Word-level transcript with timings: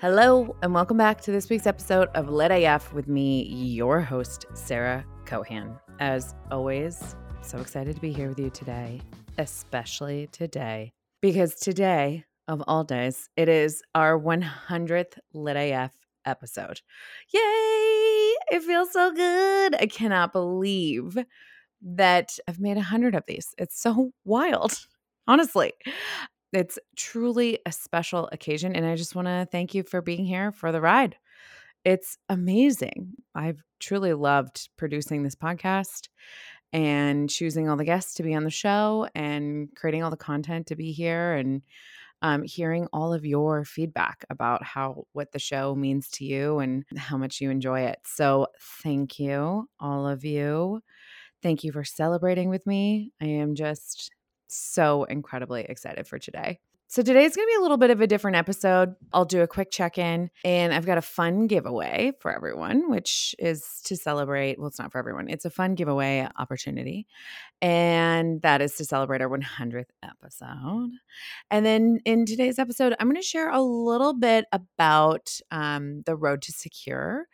Hello, 0.00 0.56
and 0.62 0.72
welcome 0.72 0.96
back 0.96 1.20
to 1.20 1.30
this 1.30 1.50
week's 1.50 1.66
episode 1.66 2.08
of 2.14 2.30
Lit 2.30 2.50
AF 2.50 2.90
with 2.94 3.06
me, 3.06 3.42
your 3.42 4.00
host, 4.00 4.46
Sarah 4.54 5.04
Cohan. 5.26 5.78
As 5.98 6.34
always, 6.50 7.14
so 7.42 7.58
excited 7.58 7.96
to 7.96 8.00
be 8.00 8.10
here 8.10 8.28
with 8.28 8.38
you 8.38 8.48
today, 8.48 9.02
especially 9.36 10.26
today, 10.32 10.92
because 11.20 11.54
today, 11.54 12.24
of 12.48 12.62
all 12.66 12.82
days, 12.82 13.28
it 13.36 13.50
is 13.50 13.82
our 13.94 14.18
100th 14.18 15.18
Lit 15.34 15.56
AF 15.58 15.92
episode. 16.24 16.80
Yay! 17.34 18.19
It 18.50 18.62
feels 18.62 18.92
so 18.92 19.12
good. 19.12 19.76
I 19.76 19.86
cannot 19.86 20.32
believe 20.32 21.16
that 21.82 22.38
I've 22.48 22.60
made 22.60 22.72
a 22.72 22.80
100 22.80 23.14
of 23.14 23.24
these. 23.26 23.54
It's 23.58 23.80
so 23.80 24.12
wild, 24.24 24.86
honestly. 25.26 25.72
It's 26.52 26.78
truly 26.96 27.60
a 27.64 27.72
special 27.72 28.28
occasion. 28.32 28.74
And 28.74 28.84
I 28.84 28.96
just 28.96 29.14
want 29.14 29.28
to 29.28 29.48
thank 29.52 29.74
you 29.74 29.84
for 29.84 30.02
being 30.02 30.24
here 30.24 30.50
for 30.50 30.72
the 30.72 30.80
ride. 30.80 31.16
It's 31.84 32.18
amazing. 32.28 33.12
I've 33.34 33.62
truly 33.78 34.12
loved 34.12 34.68
producing 34.76 35.22
this 35.22 35.36
podcast 35.36 36.08
and 36.72 37.30
choosing 37.30 37.68
all 37.68 37.76
the 37.76 37.84
guests 37.84 38.14
to 38.14 38.22
be 38.22 38.34
on 38.34 38.44
the 38.44 38.50
show 38.50 39.08
and 39.14 39.68
creating 39.76 40.02
all 40.02 40.10
the 40.10 40.16
content 40.16 40.66
to 40.66 40.76
be 40.76 40.92
here 40.92 41.34
and 41.34 41.62
um, 42.22 42.42
hearing 42.42 42.86
all 42.92 43.12
of 43.14 43.24
your 43.24 43.64
feedback 43.64 44.24
about 44.30 44.62
how 44.64 45.04
what 45.12 45.32
the 45.32 45.38
show 45.38 45.74
means 45.74 46.08
to 46.10 46.24
you 46.24 46.58
and 46.58 46.84
how 46.96 47.16
much 47.16 47.40
you 47.40 47.50
enjoy 47.50 47.80
it. 47.82 47.98
So, 48.06 48.48
thank 48.82 49.18
you, 49.18 49.68
all 49.80 50.06
of 50.06 50.24
you. 50.24 50.82
Thank 51.42 51.64
you 51.64 51.72
for 51.72 51.84
celebrating 51.84 52.50
with 52.50 52.66
me. 52.66 53.12
I 53.20 53.26
am 53.26 53.54
just 53.54 54.10
so 54.48 55.04
incredibly 55.04 55.62
excited 55.64 56.06
for 56.08 56.18
today. 56.18 56.60
So, 56.92 57.02
today's 57.02 57.36
going 57.36 57.46
to 57.46 57.52
be 57.52 57.56
a 57.56 57.62
little 57.62 57.76
bit 57.76 57.90
of 57.90 58.00
a 58.00 58.06
different 58.08 58.36
episode. 58.36 58.96
I'll 59.12 59.24
do 59.24 59.42
a 59.42 59.46
quick 59.46 59.70
check 59.70 59.96
in, 59.96 60.28
and 60.44 60.74
I've 60.74 60.86
got 60.86 60.98
a 60.98 61.02
fun 61.02 61.46
giveaway 61.46 62.14
for 62.18 62.34
everyone, 62.34 62.90
which 62.90 63.32
is 63.38 63.80
to 63.84 63.96
celebrate. 63.96 64.58
Well, 64.58 64.66
it's 64.66 64.80
not 64.80 64.90
for 64.90 64.98
everyone, 64.98 65.28
it's 65.28 65.44
a 65.44 65.50
fun 65.50 65.76
giveaway 65.76 66.26
opportunity. 66.36 67.06
And 67.62 68.42
that 68.42 68.60
is 68.60 68.74
to 68.74 68.84
celebrate 68.84 69.22
our 69.22 69.28
100th 69.28 69.84
episode. 70.02 70.90
And 71.48 71.64
then 71.64 72.00
in 72.04 72.26
today's 72.26 72.58
episode, 72.58 72.96
I'm 72.98 73.06
going 73.06 73.14
to 73.14 73.22
share 73.22 73.50
a 73.50 73.62
little 73.62 74.12
bit 74.12 74.46
about 74.50 75.38
um, 75.52 76.02
the 76.06 76.16
road 76.16 76.42
to 76.42 76.52
secure 76.52 77.28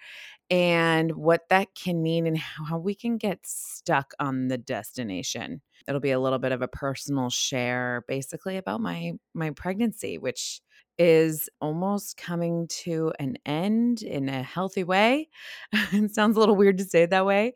and 0.51 1.13
what 1.13 1.49
that 1.49 1.75
can 1.75 2.03
mean 2.03 2.27
and 2.27 2.37
how 2.37 2.77
we 2.77 2.95
can 2.95 3.17
get 3.17 3.41
stuck 3.47 4.13
on 4.21 4.49
the 4.49 4.59
destination 4.59 5.63
it'll 5.89 6.01
be 6.01 6.11
a 6.11 6.21
little 6.21 6.39
bit 6.39 6.53
of 6.53 6.63
a 6.63 6.69
personal 6.69 7.31
share 7.31 8.05
basically 8.09 8.57
about 8.57 8.81
my 8.81 9.13
my 9.35 9.51
pregnancy 9.51 10.19
which 10.19 10.61
is 10.99 11.49
almost 11.61 12.17
coming 12.17 12.67
to 12.69 13.13
an 13.19 13.37
end 13.45 14.03
in 14.03 14.29
a 14.29 14.43
healthy 14.43 14.85
way. 14.85 15.29
it 15.73 16.15
sounds 16.15 16.37
a 16.37 16.41
little 16.41 16.57
weird 16.57 16.79
to 16.79 16.85
say 16.85 17.03
it 17.03 17.11
that 17.11 17.27
way, 17.27 17.55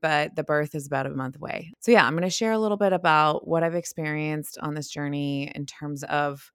but 0.00 0.36
the 0.36 0.44
birth 0.44 0.74
is 0.74 0.86
about 0.86 1.06
a 1.06 1.10
month 1.10 1.36
away. 1.36 1.72
So, 1.80 1.92
yeah, 1.92 2.06
I'm 2.06 2.12
going 2.12 2.24
to 2.24 2.30
share 2.30 2.52
a 2.52 2.58
little 2.58 2.76
bit 2.76 2.92
about 2.92 3.46
what 3.46 3.62
I've 3.62 3.74
experienced 3.74 4.58
on 4.58 4.74
this 4.74 4.88
journey 4.88 5.50
in 5.54 5.66
terms 5.66 6.02
of 6.04 6.50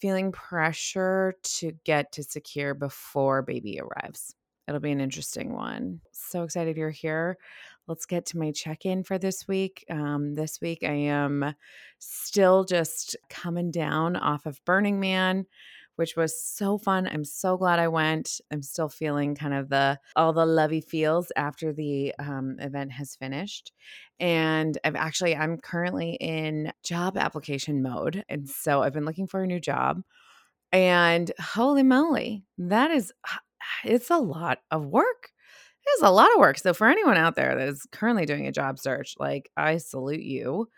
feeling 0.00 0.32
pressure 0.32 1.34
to 1.44 1.72
get 1.84 2.10
to 2.12 2.24
secure 2.24 2.74
before 2.74 3.42
baby 3.42 3.80
arrives. 3.80 4.34
It'll 4.66 4.80
be 4.80 4.90
an 4.90 5.00
interesting 5.00 5.52
one. 5.52 6.00
So 6.12 6.42
excited 6.42 6.76
you're 6.76 6.90
here 6.90 7.38
let's 7.88 8.06
get 8.06 8.26
to 8.26 8.38
my 8.38 8.52
check 8.52 8.84
in 8.84 9.04
for 9.04 9.18
this 9.18 9.46
week. 9.48 9.84
Um, 9.90 10.34
this 10.34 10.60
week, 10.60 10.80
I 10.82 10.92
am 10.92 11.54
still 11.98 12.64
just 12.64 13.16
coming 13.28 13.70
down 13.70 14.16
off 14.16 14.46
of 14.46 14.64
Burning 14.64 15.00
Man 15.00 15.46
which 15.96 16.16
was 16.16 16.42
so 16.42 16.78
fun. 16.78 17.06
I'm 17.06 17.24
so 17.24 17.56
glad 17.56 17.78
I 17.78 17.88
went. 17.88 18.40
I'm 18.50 18.62
still 18.62 18.88
feeling 18.88 19.34
kind 19.34 19.54
of 19.54 19.68
the 19.68 19.98
all 20.16 20.32
the 20.32 20.46
lovey 20.46 20.80
feels 20.80 21.30
after 21.36 21.72
the 21.72 22.14
um, 22.18 22.56
event 22.60 22.92
has 22.92 23.16
finished. 23.16 23.72
And 24.18 24.78
I've 24.84 24.96
actually 24.96 25.36
I'm 25.36 25.58
currently 25.58 26.16
in 26.20 26.72
job 26.82 27.16
application 27.16 27.82
mode, 27.82 28.24
and 28.28 28.48
so 28.48 28.82
I've 28.82 28.92
been 28.94 29.04
looking 29.04 29.26
for 29.26 29.42
a 29.42 29.46
new 29.46 29.60
job. 29.60 30.02
And 30.72 31.30
holy 31.38 31.82
moly, 31.82 32.44
that 32.58 32.90
is 32.90 33.12
it's 33.84 34.10
a 34.10 34.18
lot 34.18 34.58
of 34.70 34.86
work. 34.86 35.31
It's 35.84 36.02
a 36.02 36.10
lot 36.10 36.32
of 36.32 36.38
work. 36.38 36.58
So 36.58 36.72
for 36.74 36.88
anyone 36.88 37.16
out 37.16 37.34
there 37.34 37.56
that 37.56 37.68
is 37.68 37.86
currently 37.92 38.24
doing 38.26 38.46
a 38.46 38.52
job 38.52 38.78
search, 38.78 39.14
like 39.18 39.50
I 39.56 39.78
salute 39.78 40.22
you 40.22 40.68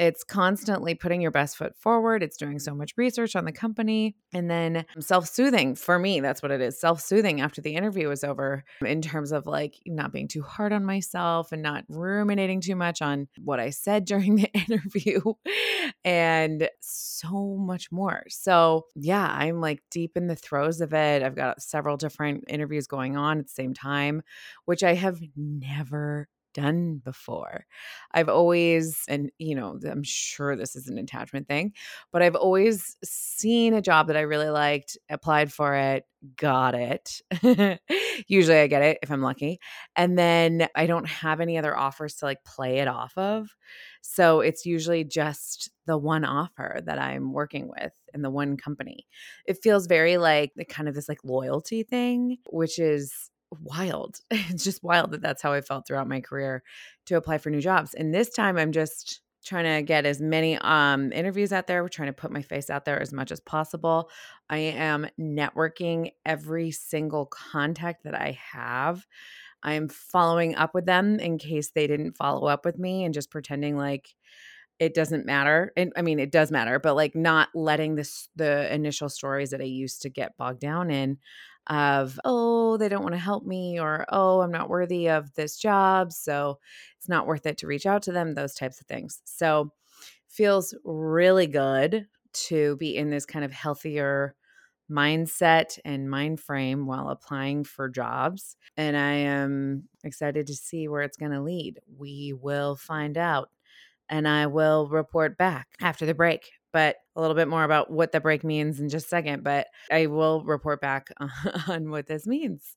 it's 0.00 0.24
constantly 0.24 0.94
putting 0.94 1.20
your 1.20 1.30
best 1.30 1.58
foot 1.58 1.76
forward. 1.76 2.22
It's 2.22 2.38
doing 2.38 2.58
so 2.58 2.74
much 2.74 2.94
research 2.96 3.36
on 3.36 3.44
the 3.44 3.52
company. 3.52 4.16
And 4.32 4.50
then 4.50 4.86
self 4.98 5.28
soothing 5.28 5.74
for 5.74 5.98
me, 5.98 6.20
that's 6.20 6.42
what 6.42 6.50
it 6.50 6.62
is 6.62 6.80
self 6.80 7.02
soothing 7.02 7.42
after 7.42 7.60
the 7.60 7.74
interview 7.74 8.08
was 8.08 8.24
over 8.24 8.64
in 8.82 9.02
terms 9.02 9.30
of 9.30 9.46
like 9.46 9.76
not 9.84 10.10
being 10.10 10.26
too 10.26 10.42
hard 10.42 10.72
on 10.72 10.86
myself 10.86 11.52
and 11.52 11.62
not 11.62 11.84
ruminating 11.90 12.62
too 12.62 12.76
much 12.76 13.02
on 13.02 13.28
what 13.44 13.60
I 13.60 13.68
said 13.68 14.04
during 14.10 14.36
the 14.36 14.50
interview 14.54 15.20
and 16.02 16.70
so 16.80 17.56
much 17.58 17.92
more. 17.92 18.24
So, 18.30 18.86
yeah, 18.94 19.26
I'm 19.26 19.60
like 19.60 19.82
deep 19.90 20.16
in 20.16 20.28
the 20.28 20.36
throes 20.36 20.80
of 20.80 20.94
it. 20.94 21.22
I've 21.22 21.36
got 21.36 21.60
several 21.60 21.98
different 21.98 22.44
interviews 22.48 22.86
going 22.86 23.18
on 23.18 23.38
at 23.38 23.48
the 23.48 23.52
same 23.52 23.74
time, 23.74 24.22
which 24.64 24.82
I 24.82 24.94
have 24.94 25.20
never 25.36 26.26
done 26.54 27.00
before. 27.04 27.66
I've 28.12 28.28
always, 28.28 29.04
and 29.08 29.30
you 29.38 29.54
know, 29.54 29.78
I'm 29.88 30.02
sure 30.02 30.56
this 30.56 30.76
is 30.76 30.88
an 30.88 30.98
attachment 30.98 31.48
thing, 31.48 31.72
but 32.12 32.22
I've 32.22 32.36
always 32.36 32.96
seen 33.04 33.74
a 33.74 33.82
job 33.82 34.08
that 34.08 34.16
I 34.16 34.22
really 34.22 34.50
liked, 34.50 34.98
applied 35.08 35.52
for 35.52 35.74
it, 35.74 36.04
got 36.36 36.74
it. 36.74 37.22
Usually 38.28 38.58
I 38.58 38.66
get 38.66 38.82
it 38.82 38.98
if 39.02 39.10
I'm 39.10 39.22
lucky. 39.22 39.60
And 39.96 40.18
then 40.18 40.68
I 40.74 40.86
don't 40.86 41.08
have 41.08 41.40
any 41.40 41.56
other 41.56 41.76
offers 41.76 42.16
to 42.16 42.26
like 42.26 42.44
play 42.44 42.78
it 42.78 42.88
off 42.88 43.16
of. 43.16 43.48
So 44.02 44.40
it's 44.40 44.66
usually 44.66 45.04
just 45.04 45.70
the 45.86 45.98
one 45.98 46.24
offer 46.24 46.80
that 46.84 46.98
I'm 46.98 47.32
working 47.32 47.68
with 47.68 47.92
in 48.14 48.22
the 48.22 48.30
one 48.30 48.56
company. 48.56 49.06
It 49.46 49.58
feels 49.62 49.86
very 49.86 50.16
like 50.16 50.52
the 50.56 50.64
kind 50.64 50.88
of 50.88 50.94
this 50.94 51.08
like 51.08 51.24
loyalty 51.24 51.82
thing, 51.82 52.38
which 52.50 52.78
is 52.78 53.29
wild. 53.60 54.20
It's 54.30 54.64
just 54.64 54.82
wild 54.82 55.12
that 55.12 55.22
that's 55.22 55.42
how 55.42 55.52
I 55.52 55.60
felt 55.60 55.86
throughout 55.86 56.08
my 56.08 56.20
career 56.20 56.62
to 57.06 57.16
apply 57.16 57.38
for 57.38 57.50
new 57.50 57.60
jobs. 57.60 57.94
And 57.94 58.14
this 58.14 58.30
time 58.30 58.56
I'm 58.56 58.72
just 58.72 59.20
trying 59.44 59.64
to 59.64 59.82
get 59.82 60.04
as 60.04 60.20
many 60.20 60.58
um 60.58 61.12
interviews 61.12 61.52
out 61.52 61.66
there. 61.66 61.82
We're 61.82 61.88
trying 61.88 62.08
to 62.08 62.12
put 62.12 62.32
my 62.32 62.42
face 62.42 62.70
out 62.70 62.84
there 62.84 63.00
as 63.00 63.12
much 63.12 63.32
as 63.32 63.40
possible. 63.40 64.10
I 64.48 64.58
am 64.58 65.06
networking 65.18 66.12
every 66.26 66.70
single 66.70 67.26
contact 67.26 68.04
that 68.04 68.14
I 68.14 68.38
have. 68.52 69.06
I 69.62 69.74
am 69.74 69.88
following 69.88 70.54
up 70.56 70.74
with 70.74 70.86
them 70.86 71.18
in 71.20 71.38
case 71.38 71.70
they 71.70 71.86
didn't 71.86 72.16
follow 72.16 72.46
up 72.48 72.64
with 72.64 72.78
me 72.78 73.04
and 73.04 73.14
just 73.14 73.30
pretending 73.30 73.76
like 73.76 74.14
it 74.78 74.94
doesn't 74.94 75.26
matter. 75.26 75.72
And 75.76 75.92
I 75.94 76.02
mean, 76.02 76.18
it 76.18 76.32
does 76.32 76.50
matter, 76.50 76.78
but 76.78 76.96
like 76.96 77.14
not 77.14 77.50
letting 77.54 77.96
this 77.96 78.28
the 78.36 78.72
initial 78.74 79.10
stories 79.10 79.50
that 79.50 79.60
I 79.60 79.64
used 79.64 80.02
to 80.02 80.08
get 80.10 80.36
bogged 80.38 80.60
down 80.60 80.90
in 80.90 81.18
of, 81.70 82.18
oh, 82.24 82.76
they 82.76 82.88
don't 82.88 83.02
want 83.02 83.14
to 83.14 83.20
help 83.20 83.46
me, 83.46 83.80
or 83.80 84.04
oh, 84.10 84.40
I'm 84.40 84.50
not 84.50 84.68
worthy 84.68 85.08
of 85.08 85.32
this 85.34 85.56
job. 85.56 86.12
So 86.12 86.58
it's 86.98 87.08
not 87.08 87.26
worth 87.26 87.46
it 87.46 87.58
to 87.58 87.66
reach 87.66 87.86
out 87.86 88.02
to 88.02 88.12
them, 88.12 88.34
those 88.34 88.54
types 88.54 88.80
of 88.80 88.86
things. 88.86 89.22
So 89.24 89.72
feels 90.28 90.74
really 90.84 91.46
good 91.46 92.06
to 92.32 92.76
be 92.76 92.96
in 92.96 93.10
this 93.10 93.24
kind 93.24 93.44
of 93.44 93.52
healthier 93.52 94.34
mindset 94.90 95.78
and 95.84 96.10
mind 96.10 96.40
frame 96.40 96.86
while 96.86 97.08
applying 97.08 97.64
for 97.64 97.88
jobs. 97.88 98.56
And 98.76 98.96
I 98.96 99.12
am 99.12 99.84
excited 100.02 100.48
to 100.48 100.54
see 100.54 100.88
where 100.88 101.02
it's 101.02 101.16
going 101.16 101.32
to 101.32 101.40
lead. 101.40 101.78
We 101.96 102.34
will 102.38 102.76
find 102.76 103.16
out 103.16 103.50
and 104.08 104.26
I 104.26 104.48
will 104.48 104.88
report 104.88 105.38
back 105.38 105.68
after 105.80 106.04
the 106.04 106.14
break 106.14 106.50
but 106.72 106.96
a 107.16 107.20
little 107.20 107.34
bit 107.34 107.48
more 107.48 107.64
about 107.64 107.90
what 107.90 108.12
the 108.12 108.20
break 108.20 108.44
means 108.44 108.80
in 108.80 108.88
just 108.88 109.06
a 109.06 109.08
second. 109.08 109.42
But 109.42 109.66
I 109.90 110.06
will 110.06 110.42
report 110.44 110.80
back 110.80 111.08
on 111.68 111.90
what 111.90 112.06
this 112.06 112.26
means. 112.26 112.76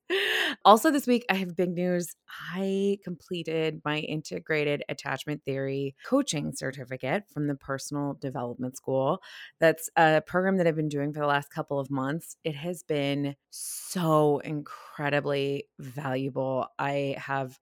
Also, 0.66 0.92
this 0.92 1.08
week, 1.08 1.26
I 1.30 1.36
have 1.36 1.56
big 1.56 1.72
news. 1.72 2.16
I 2.54 2.98
completed 3.04 3.82
my 3.86 4.00
integrated 4.00 4.84
attachment 4.90 5.44
theory 5.46 5.96
coaching 6.06 6.54
certificate 6.56 7.24
from 7.32 7.48
the 7.48 7.56
Personal 7.56 8.18
Development 8.20 8.76
School. 8.76 9.20
That's 9.60 9.90
a 9.96 10.22
program 10.26 10.58
that 10.58 10.68
I've 10.68 10.76
been 10.76 10.90
doing 10.90 11.14
for 11.14 11.20
the 11.20 11.28
last 11.28 11.52
couple 11.52 11.80
of 11.80 11.90
months. 11.90 12.36
It 12.44 12.56
has 12.56 12.84
been 12.84 13.36
so 13.50 14.40
incredibly 14.40 15.68
valuable. 15.80 16.68
I 16.78 17.16
have 17.18 17.60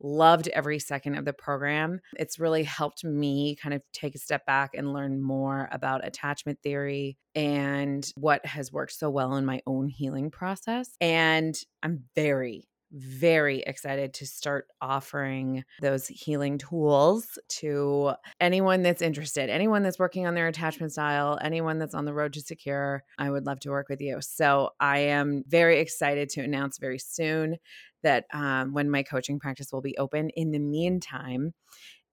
loved 0.00 0.48
every 0.48 0.78
second 0.78 1.16
of 1.16 1.24
the 1.24 1.32
program. 1.32 2.00
It's 2.16 2.38
really 2.38 2.64
helped 2.64 3.04
me 3.04 3.56
kind 3.56 3.74
of 3.74 3.82
take 3.92 4.14
a 4.14 4.18
step 4.18 4.46
back 4.46 4.70
and 4.74 4.92
learn 4.92 5.22
more 5.22 5.68
about 5.72 6.06
attachment 6.06 6.58
theory 6.62 7.16
and 7.34 8.08
what 8.16 8.44
has 8.46 8.72
worked 8.72 8.92
so 8.92 9.10
well 9.10 9.36
in 9.36 9.44
my 9.44 9.60
own 9.66 9.88
healing 9.88 10.30
process. 10.30 10.90
And 11.00 11.56
I'm 11.82 12.04
very, 12.14 12.68
very 12.92 13.60
excited 13.62 14.14
to 14.14 14.26
start 14.26 14.66
offering 14.80 15.64
those 15.80 16.06
healing 16.06 16.58
tools 16.58 17.38
to 17.48 18.12
anyone 18.40 18.82
that's 18.82 19.02
interested, 19.02 19.50
anyone 19.50 19.82
that's 19.82 19.98
working 19.98 20.26
on 20.26 20.34
their 20.34 20.46
attachment 20.46 20.92
style, 20.92 21.38
anyone 21.42 21.78
that's 21.78 21.94
on 21.94 22.04
the 22.04 22.14
road 22.14 22.32
to 22.34 22.40
secure. 22.40 23.02
I 23.18 23.30
would 23.30 23.46
love 23.46 23.58
to 23.60 23.70
work 23.70 23.88
with 23.88 24.00
you. 24.00 24.18
So 24.20 24.70
I 24.78 24.98
am 24.98 25.42
very 25.48 25.80
excited 25.80 26.28
to 26.30 26.42
announce 26.42 26.78
very 26.78 27.00
soon 27.00 27.56
that 28.04 28.26
um, 28.32 28.72
when 28.72 28.90
my 28.90 29.02
coaching 29.02 29.38
practice 29.38 29.72
will 29.72 29.82
be 29.82 29.98
open. 29.98 30.30
In 30.30 30.52
the 30.52 30.58
meantime, 30.58 31.52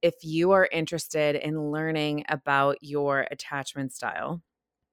if 0.01 0.15
you 0.23 0.51
are 0.51 0.67
interested 0.71 1.35
in 1.35 1.71
learning 1.71 2.25
about 2.27 2.77
your 2.81 3.27
attachment 3.29 3.93
style, 3.93 4.41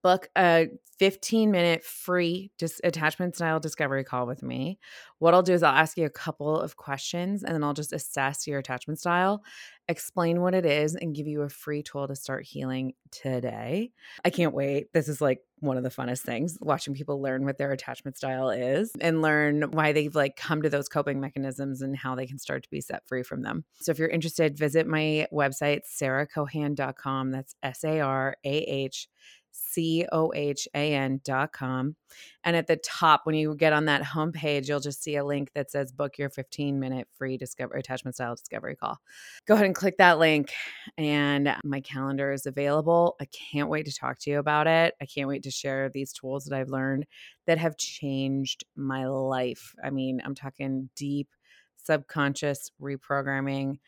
book 0.02 0.28
a 0.36 0.68
15 0.98 1.50
minute 1.50 1.82
free 1.82 2.52
just 2.58 2.80
attachment 2.84 3.34
style 3.34 3.58
discovery 3.58 4.04
call 4.04 4.26
with 4.26 4.42
me. 4.42 4.78
What 5.18 5.34
I'll 5.34 5.42
do 5.42 5.54
is 5.54 5.62
I'll 5.62 5.74
ask 5.74 5.96
you 5.96 6.04
a 6.04 6.10
couple 6.10 6.60
of 6.60 6.76
questions 6.76 7.42
and 7.42 7.54
then 7.54 7.64
I'll 7.64 7.74
just 7.74 7.92
assess 7.92 8.46
your 8.46 8.58
attachment 8.58 9.00
style, 9.00 9.42
explain 9.88 10.40
what 10.40 10.54
it 10.54 10.66
is, 10.66 10.94
and 10.94 11.14
give 11.14 11.26
you 11.26 11.42
a 11.42 11.48
free 11.48 11.82
tool 11.82 12.06
to 12.08 12.16
start 12.16 12.44
healing 12.44 12.94
today. 13.10 13.90
I 14.24 14.28
mm-hmm. 14.28 14.36
can't 14.36 14.54
wait. 14.54 14.92
This 14.92 15.08
is 15.08 15.20
like 15.20 15.40
one 15.60 15.76
of 15.76 15.82
the 15.82 15.90
funnest 15.90 16.20
things 16.20 16.56
watching 16.60 16.94
people 16.94 17.20
learn 17.20 17.44
what 17.44 17.58
their 17.58 17.72
attachment 17.72 18.16
style 18.16 18.50
is 18.50 18.92
and 19.00 19.22
learn 19.22 19.62
why 19.72 19.92
they've 19.92 20.14
like 20.14 20.36
come 20.36 20.62
to 20.62 20.70
those 20.70 20.88
coping 20.88 21.20
mechanisms 21.20 21.82
and 21.82 21.96
how 21.96 22.14
they 22.14 22.26
can 22.26 22.38
start 22.38 22.62
to 22.62 22.70
be 22.70 22.80
set 22.80 23.06
free 23.06 23.22
from 23.22 23.42
them. 23.42 23.64
So 23.80 23.90
if 23.90 23.98
you're 23.98 24.08
interested, 24.08 24.56
visit 24.56 24.86
my 24.86 25.26
website, 25.32 25.80
sarahcohan.com. 26.00 27.30
That's 27.30 27.54
S 27.62 27.84
A 27.84 28.00
R 28.00 28.36
A 28.44 28.48
H 28.48 29.08
C 29.50 30.06
O 30.12 30.32
H 30.34 30.68
A 30.74 30.94
N 30.94 31.20
dot 31.24 31.52
com. 31.52 31.96
And 32.44 32.56
at 32.56 32.66
the 32.66 32.76
top, 32.76 33.22
when 33.24 33.34
you 33.34 33.54
get 33.54 33.72
on 33.72 33.86
that 33.86 34.02
homepage, 34.02 34.68
you'll 34.68 34.80
just 34.80 35.02
see 35.02 35.16
a 35.16 35.24
link 35.24 35.52
that 35.54 35.70
says 35.70 35.92
book 35.92 36.18
your 36.18 36.30
15 36.30 36.78
minute 36.80 37.08
free 37.16 37.36
discovery 37.36 37.80
attachment 37.80 38.14
style 38.16 38.34
discovery 38.34 38.76
call. 38.76 38.98
Go 39.46 39.54
ahead 39.54 39.66
and 39.66 39.74
click 39.74 39.98
that 39.98 40.18
link, 40.18 40.52
and 40.96 41.48
uh, 41.48 41.56
my 41.64 41.80
calendar 41.80 42.32
is 42.32 42.46
available. 42.46 43.16
I 43.20 43.26
can't 43.26 43.68
wait 43.68 43.86
to 43.86 43.94
talk 43.94 44.18
to 44.20 44.30
you 44.30 44.38
about 44.38 44.66
it. 44.66 44.94
I 45.00 45.06
can't 45.06 45.28
wait 45.28 45.42
to 45.44 45.50
share 45.50 45.88
these 45.88 46.12
tools 46.12 46.44
that 46.44 46.56
I've 46.56 46.70
learned 46.70 47.06
that 47.46 47.58
have 47.58 47.76
changed 47.76 48.64
my 48.76 49.06
life. 49.06 49.74
I 49.82 49.90
mean, 49.90 50.20
I'm 50.24 50.34
talking 50.34 50.90
deep 50.96 51.28
subconscious 51.76 52.70
reprogramming 52.80 53.78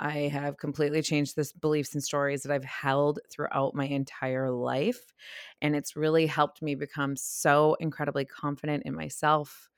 I 0.00 0.30
have 0.32 0.56
completely 0.56 1.02
changed 1.02 1.36
this 1.36 1.52
beliefs 1.52 1.92
and 1.92 2.02
stories 2.02 2.42
that 2.42 2.52
I've 2.52 2.64
held 2.64 3.20
throughout 3.30 3.74
my 3.74 3.84
entire 3.84 4.50
life. 4.50 5.12
And 5.60 5.76
it's 5.76 5.94
really 5.94 6.26
helped 6.26 6.62
me 6.62 6.74
become 6.74 7.16
so 7.16 7.76
incredibly 7.80 8.24
confident 8.24 8.84
in 8.86 8.94
myself. 8.94 9.68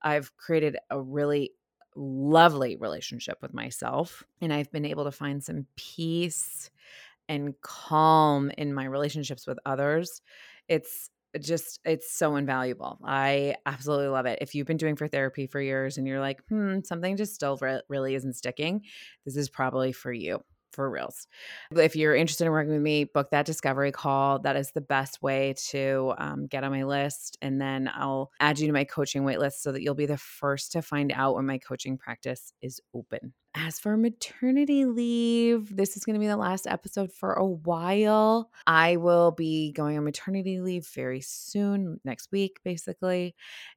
I've 0.00 0.34
created 0.38 0.78
a 0.90 1.00
really 1.00 1.52
lovely 1.94 2.76
relationship 2.76 3.38
with 3.42 3.52
myself, 3.52 4.24
and 4.40 4.52
I've 4.52 4.72
been 4.72 4.84
able 4.86 5.04
to 5.04 5.12
find 5.12 5.44
some 5.44 5.66
peace 5.76 6.70
and 7.28 7.54
calm 7.60 8.50
in 8.56 8.72
my 8.72 8.84
relationships 8.84 9.46
with 9.46 9.58
others. 9.66 10.22
It's 10.68 11.10
just 11.38 11.80
it's 11.84 12.12
so 12.12 12.36
invaluable. 12.36 12.98
I 13.04 13.56
absolutely 13.66 14.08
love 14.08 14.26
it. 14.26 14.38
If 14.40 14.54
you've 14.54 14.66
been 14.66 14.76
doing 14.76 14.96
for 14.96 15.08
therapy 15.08 15.46
for 15.46 15.60
years 15.60 15.98
and 15.98 16.06
you're 16.06 16.20
like, 16.20 16.40
"Hmm, 16.48 16.80
something 16.84 17.16
just 17.16 17.34
still 17.34 17.56
re- 17.60 17.82
really 17.88 18.14
isn't 18.14 18.34
sticking." 18.34 18.82
This 19.24 19.36
is 19.36 19.48
probably 19.48 19.92
for 19.92 20.12
you 20.12 20.40
for 20.72 20.90
reals. 20.90 21.26
If 21.70 21.96
you're 21.96 22.14
interested 22.14 22.44
in 22.44 22.52
working 22.52 22.72
with 22.72 22.82
me, 22.82 23.04
book 23.04 23.30
that 23.30 23.46
discovery 23.46 23.92
call. 23.92 24.38
That 24.40 24.56
is 24.56 24.72
the 24.72 24.80
best 24.80 25.22
way 25.22 25.54
to 25.70 26.14
um, 26.18 26.46
get 26.46 26.64
on 26.64 26.70
my 26.72 26.82
list. 26.84 27.38
And 27.40 27.60
then 27.60 27.90
I'll 27.94 28.30
add 28.40 28.58
you 28.58 28.66
to 28.66 28.72
my 28.72 28.84
coaching 28.84 29.22
waitlist 29.22 29.54
so 29.60 29.72
that 29.72 29.82
you'll 29.82 29.94
be 29.94 30.06
the 30.06 30.18
first 30.18 30.72
to 30.72 30.82
find 30.82 31.12
out 31.12 31.34
when 31.34 31.46
my 31.46 31.58
coaching 31.58 31.96
practice 31.96 32.52
is 32.60 32.80
open. 32.94 33.32
As 33.58 33.80
for 33.80 33.96
maternity 33.96 34.84
leave, 34.84 35.74
this 35.74 35.96
is 35.96 36.04
going 36.04 36.12
to 36.12 36.20
be 36.20 36.26
the 36.26 36.36
last 36.36 36.66
episode 36.66 37.10
for 37.10 37.32
a 37.32 37.46
while. 37.46 38.50
I 38.66 38.96
will 38.96 39.30
be 39.30 39.72
going 39.72 39.96
on 39.96 40.04
maternity 40.04 40.60
leave 40.60 40.86
very 40.88 41.22
soon, 41.22 41.98
next 42.04 42.30
week, 42.30 42.60
basically, 42.64 43.34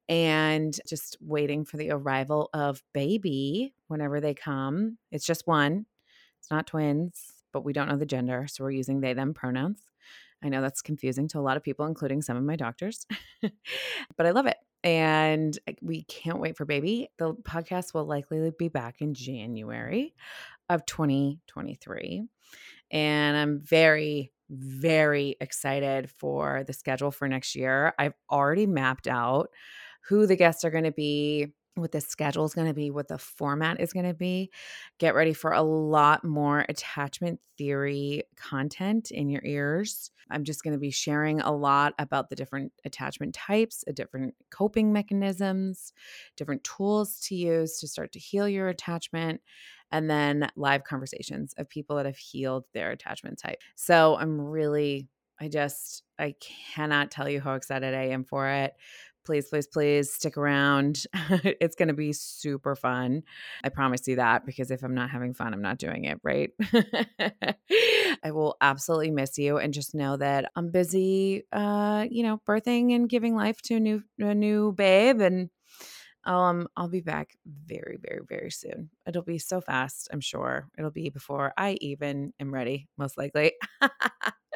and 0.10 0.78
just 0.86 1.16
waiting 1.22 1.64
for 1.64 1.78
the 1.78 1.92
arrival 1.92 2.50
of 2.54 2.84
baby 2.94 3.74
whenever 3.88 4.20
they 4.20 4.34
come. 4.34 4.98
It's 5.14 5.26
just 5.26 5.48
one. 5.48 5.86
It's 6.40 6.52
not 6.52 6.68
twins, 6.68 7.32
but 7.54 7.64
we 7.64 7.72
don't 7.72 7.88
know 7.88 7.98
the 7.98 8.06
gender. 8.06 8.48
So 8.50 8.66
we're 8.66 8.72
using 8.72 9.00
they, 9.00 9.14
them 9.14 9.34
pronouns. 9.34 9.80
I 10.44 10.50
know 10.50 10.62
that's 10.62 10.82
confusing 10.82 11.30
to 11.30 11.40
a 11.40 11.42
lot 11.42 11.56
of 11.56 11.64
people, 11.64 11.86
including 11.86 12.22
some 12.22 12.36
of 12.36 12.44
my 12.44 12.58
doctors, 12.58 13.08
but 13.42 14.26
I 14.26 14.32
love 14.32 14.46
it. 14.46 14.58
And 14.84 15.58
eh, 15.68 15.74
we 15.82 16.04
can't 16.04 16.40
wait 16.40 16.58
for 16.58 16.66
baby. 16.66 17.10
The 17.18 17.34
podcast 17.34 17.94
will 17.94 18.06
likely 18.06 18.52
be 18.58 18.70
back 18.70 19.02
in 19.02 19.14
January 19.14 20.14
of 20.70 20.86
2023. 20.86 22.24
And 22.92 23.38
I'm 23.38 23.62
very, 23.62 24.32
very 24.50 25.36
excited 25.42 26.10
for 26.10 26.64
the 26.66 26.74
schedule 26.74 27.12
for 27.12 27.28
next 27.28 27.56
year. 27.56 27.94
I've 28.00 28.16
already 28.32 28.66
mapped 28.66 29.08
out 29.08 29.50
who 30.08 30.26
the 30.26 30.36
guests 30.36 30.64
are 30.64 30.72
going 30.72 30.86
to 30.86 30.92
be, 30.92 31.54
what 31.82 31.92
the 31.92 32.02
schedule 32.02 32.46
is 32.46 32.54
going 32.54 32.68
to 32.68 32.74
be, 32.74 32.92
what 32.92 33.08
the 33.08 33.18
format 33.18 33.80
is 33.80 33.94
going 33.94 34.06
to 34.06 34.14
be. 34.14 34.52
Get 34.98 35.16
ready 35.16 35.34
for 35.34 35.52
a 35.52 35.62
lot 35.62 36.24
more 36.24 36.66
attachment 36.70 37.40
theory 37.58 38.24
content 38.36 39.12
in 39.12 39.30
your 39.30 39.42
ears. 39.44 40.12
I'm 40.32 40.44
just 40.44 40.64
going 40.64 40.74
to 40.74 40.80
be 40.80 40.92
sharing 40.92 41.42
a 41.42 41.52
lot 41.52 41.94
about 41.98 42.30
the 42.30 42.36
different 42.36 42.72
attachment 42.86 43.34
types, 43.34 43.84
uh, 43.88 43.92
different 43.94 44.36
coping 44.52 44.94
mechanisms, 44.94 45.92
different 46.38 46.64
tools 46.64 47.20
to 47.28 47.36
use 47.36 47.80
to 47.80 47.88
start 47.88 48.12
to 48.14 48.20
heal 48.20 48.48
your 48.48 48.70
attachment, 48.70 49.42
and 49.92 50.10
then 50.10 50.50
live 50.56 50.84
conversations 50.84 51.54
of 51.58 51.68
people 51.68 51.96
that 51.96 52.06
have 52.06 52.18
healed 52.18 52.66
their 52.74 52.92
attachment 52.92 53.40
type. 53.40 53.60
So 53.76 54.18
I'm 54.18 54.40
really, 54.40 55.08
I 55.40 55.48
just, 55.48 56.04
I 56.20 56.36
cannot 56.76 57.12
tell 57.12 57.28
you 57.28 57.42
how 57.42 57.56
excited 57.56 57.96
I 57.96 58.10
am 58.10 58.24
for 58.24 58.48
it 58.48 58.74
please, 59.26 59.48
please, 59.50 59.68
please 59.68 60.12
stick 60.14 60.38
around. 60.38 61.04
it's 61.14 61.76
going 61.76 61.88
to 61.88 61.94
be 61.94 62.14
super 62.14 62.76
fun. 62.76 63.24
I 63.64 63.70
promise 63.70 64.08
you 64.08 64.18
that 64.18 64.46
because 64.46 64.72
if 64.72 64.84
I'm 64.84 64.96
not 64.96 65.10
having 65.10 65.34
fun, 65.34 65.54
I'm 65.54 65.62
not 65.62 65.78
doing 65.78 66.06
it, 66.06 66.20
right? 66.24 66.52
I 68.24 68.32
will 68.32 68.58
absolutely 68.62 69.12
miss 69.12 69.38
you 69.38 69.58
and 69.58 69.74
just 69.74 69.96
know 69.96 70.18
that 70.18 70.52
I'm 70.56 70.72
busy 70.72 71.44
uh, 71.52 72.06
you 72.10 72.24
know, 72.24 72.42
birthing 72.48 72.96
and 72.96 73.10
giving 73.10 73.36
life 73.36 73.62
to 73.64 73.76
a 73.76 73.80
new 73.80 74.04
a 74.20 74.34
new 74.36 74.74
babe 74.74 75.22
and 75.22 75.50
um 76.26 76.68
I'll 76.76 76.90
be 76.90 77.02
back 77.02 77.38
very 77.46 77.98
very 78.02 78.22
very 78.28 78.52
soon. 78.52 78.90
It'll 79.08 79.24
be 79.24 79.40
so 79.40 79.62
fast, 79.62 80.10
I'm 80.12 80.20
sure. 80.22 80.68
It'll 80.78 80.92
be 80.92 81.10
before 81.10 81.54
I 81.58 81.78
even 81.82 82.34
am 82.40 82.54
ready, 82.54 82.88
most 82.98 83.18
likely. 83.18 83.54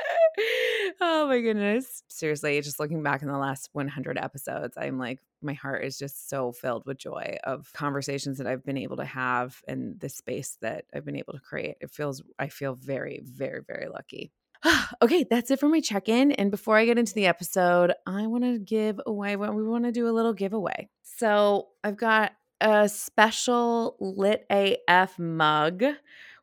oh 1.02 1.28
my 1.28 1.40
goodness. 1.42 2.04
Seriously, 2.10 2.60
just 2.62 2.80
looking 2.80 3.04
back 3.04 3.22
in 3.22 3.28
the 3.28 3.38
last 3.38 3.70
100 3.74 4.18
episodes, 4.18 4.78
I'm 4.78 4.98
like, 4.98 5.20
my 5.42 5.54
heart 5.54 5.84
is 5.84 5.98
just 5.98 6.30
so 6.30 6.52
filled 6.52 6.86
with 6.86 6.98
joy 6.98 7.38
of 7.44 7.72
conversations 7.74 8.38
that 8.38 8.48
I've 8.48 8.64
been 8.64 8.78
able 8.78 8.98
to 8.98 9.06
have 9.06 9.62
and 9.68 10.00
the 10.00 10.10
space 10.10 10.58
that 10.62 10.86
I've 10.94 11.06
been 11.06 11.18
able 11.18 11.34
to 11.34 11.40
create. 11.40 11.76
It 11.82 11.92
feels, 11.92 12.22
I 12.40 12.48
feel 12.48 12.76
very, 12.76 13.22
very, 13.24 13.62
very 13.66 13.88
lucky. 13.88 14.32
okay, 15.02 15.26
that's 15.30 15.52
it 15.52 15.60
for 15.60 15.70
my 15.70 15.80
check 15.80 16.10
in. 16.10 16.32
And 16.32 16.52
before 16.52 16.78
I 16.78 16.86
get 16.86 16.98
into 16.98 17.14
the 17.14 17.28
episode, 17.28 17.94
I 18.06 18.28
want 18.28 18.44
to 18.44 18.60
give 18.60 19.00
away 19.06 19.36
what 19.36 19.54
we 19.54 19.64
want 19.64 19.86
to 19.86 19.92
do 19.92 20.08
a 20.08 20.12
little 20.12 20.34
giveaway. 20.34 20.90
So 21.02 21.70
I've 21.84 21.98
got 21.98 22.34
a 22.62 22.88
special 22.88 23.98
Lit 24.00 24.46
AF 24.50 25.20
mug 25.20 25.84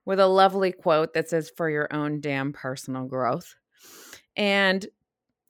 with 0.05 0.21
a 0.21 0.27
lovely 0.27 0.73
quote 0.73 1.15
that 1.15 1.29
says, 1.29 1.51
For 1.51 1.71
your 1.71 1.89
own 1.93 2.21
damn 2.21 2.53
personal 2.53 3.07
growth. 3.07 3.55
And 4.37 4.87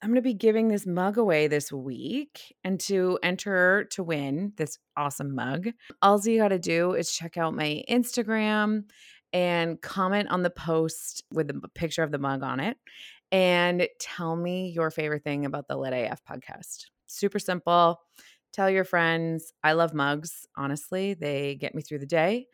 I'm 0.02 0.08
going 0.08 0.16
to 0.16 0.22
be 0.22 0.34
giving 0.34 0.68
this 0.68 0.86
mug 0.86 1.18
away 1.18 1.46
this 1.46 1.70
week. 1.70 2.54
And 2.64 2.80
to 2.80 3.18
enter 3.22 3.84
to 3.92 4.02
win 4.02 4.52
this 4.56 4.78
awesome 4.96 5.34
mug, 5.34 5.68
all 6.00 6.20
you 6.24 6.38
got 6.38 6.48
to 6.48 6.58
do 6.58 6.94
is 6.94 7.12
check 7.12 7.36
out 7.36 7.54
my 7.54 7.82
Instagram 7.88 8.84
and 9.32 9.80
comment 9.80 10.28
on 10.30 10.42
the 10.42 10.50
post 10.50 11.22
with 11.32 11.50
a 11.50 11.68
picture 11.68 12.02
of 12.02 12.10
the 12.10 12.18
mug 12.18 12.42
on 12.42 12.60
it 12.60 12.78
and 13.30 13.86
tell 13.98 14.34
me 14.34 14.70
your 14.70 14.90
favorite 14.90 15.22
thing 15.22 15.44
about 15.44 15.68
the 15.68 15.76
Lit 15.76 15.92
AF 15.92 16.24
podcast. 16.24 16.86
Super 17.06 17.38
simple. 17.38 18.00
Tell 18.52 18.68
your 18.68 18.84
friends. 18.84 19.52
I 19.62 19.72
love 19.72 19.94
mugs. 19.94 20.46
Honestly, 20.56 21.14
they 21.14 21.54
get 21.54 21.74
me 21.74 21.82
through 21.82 22.00
the 22.00 22.06
day. 22.06 22.46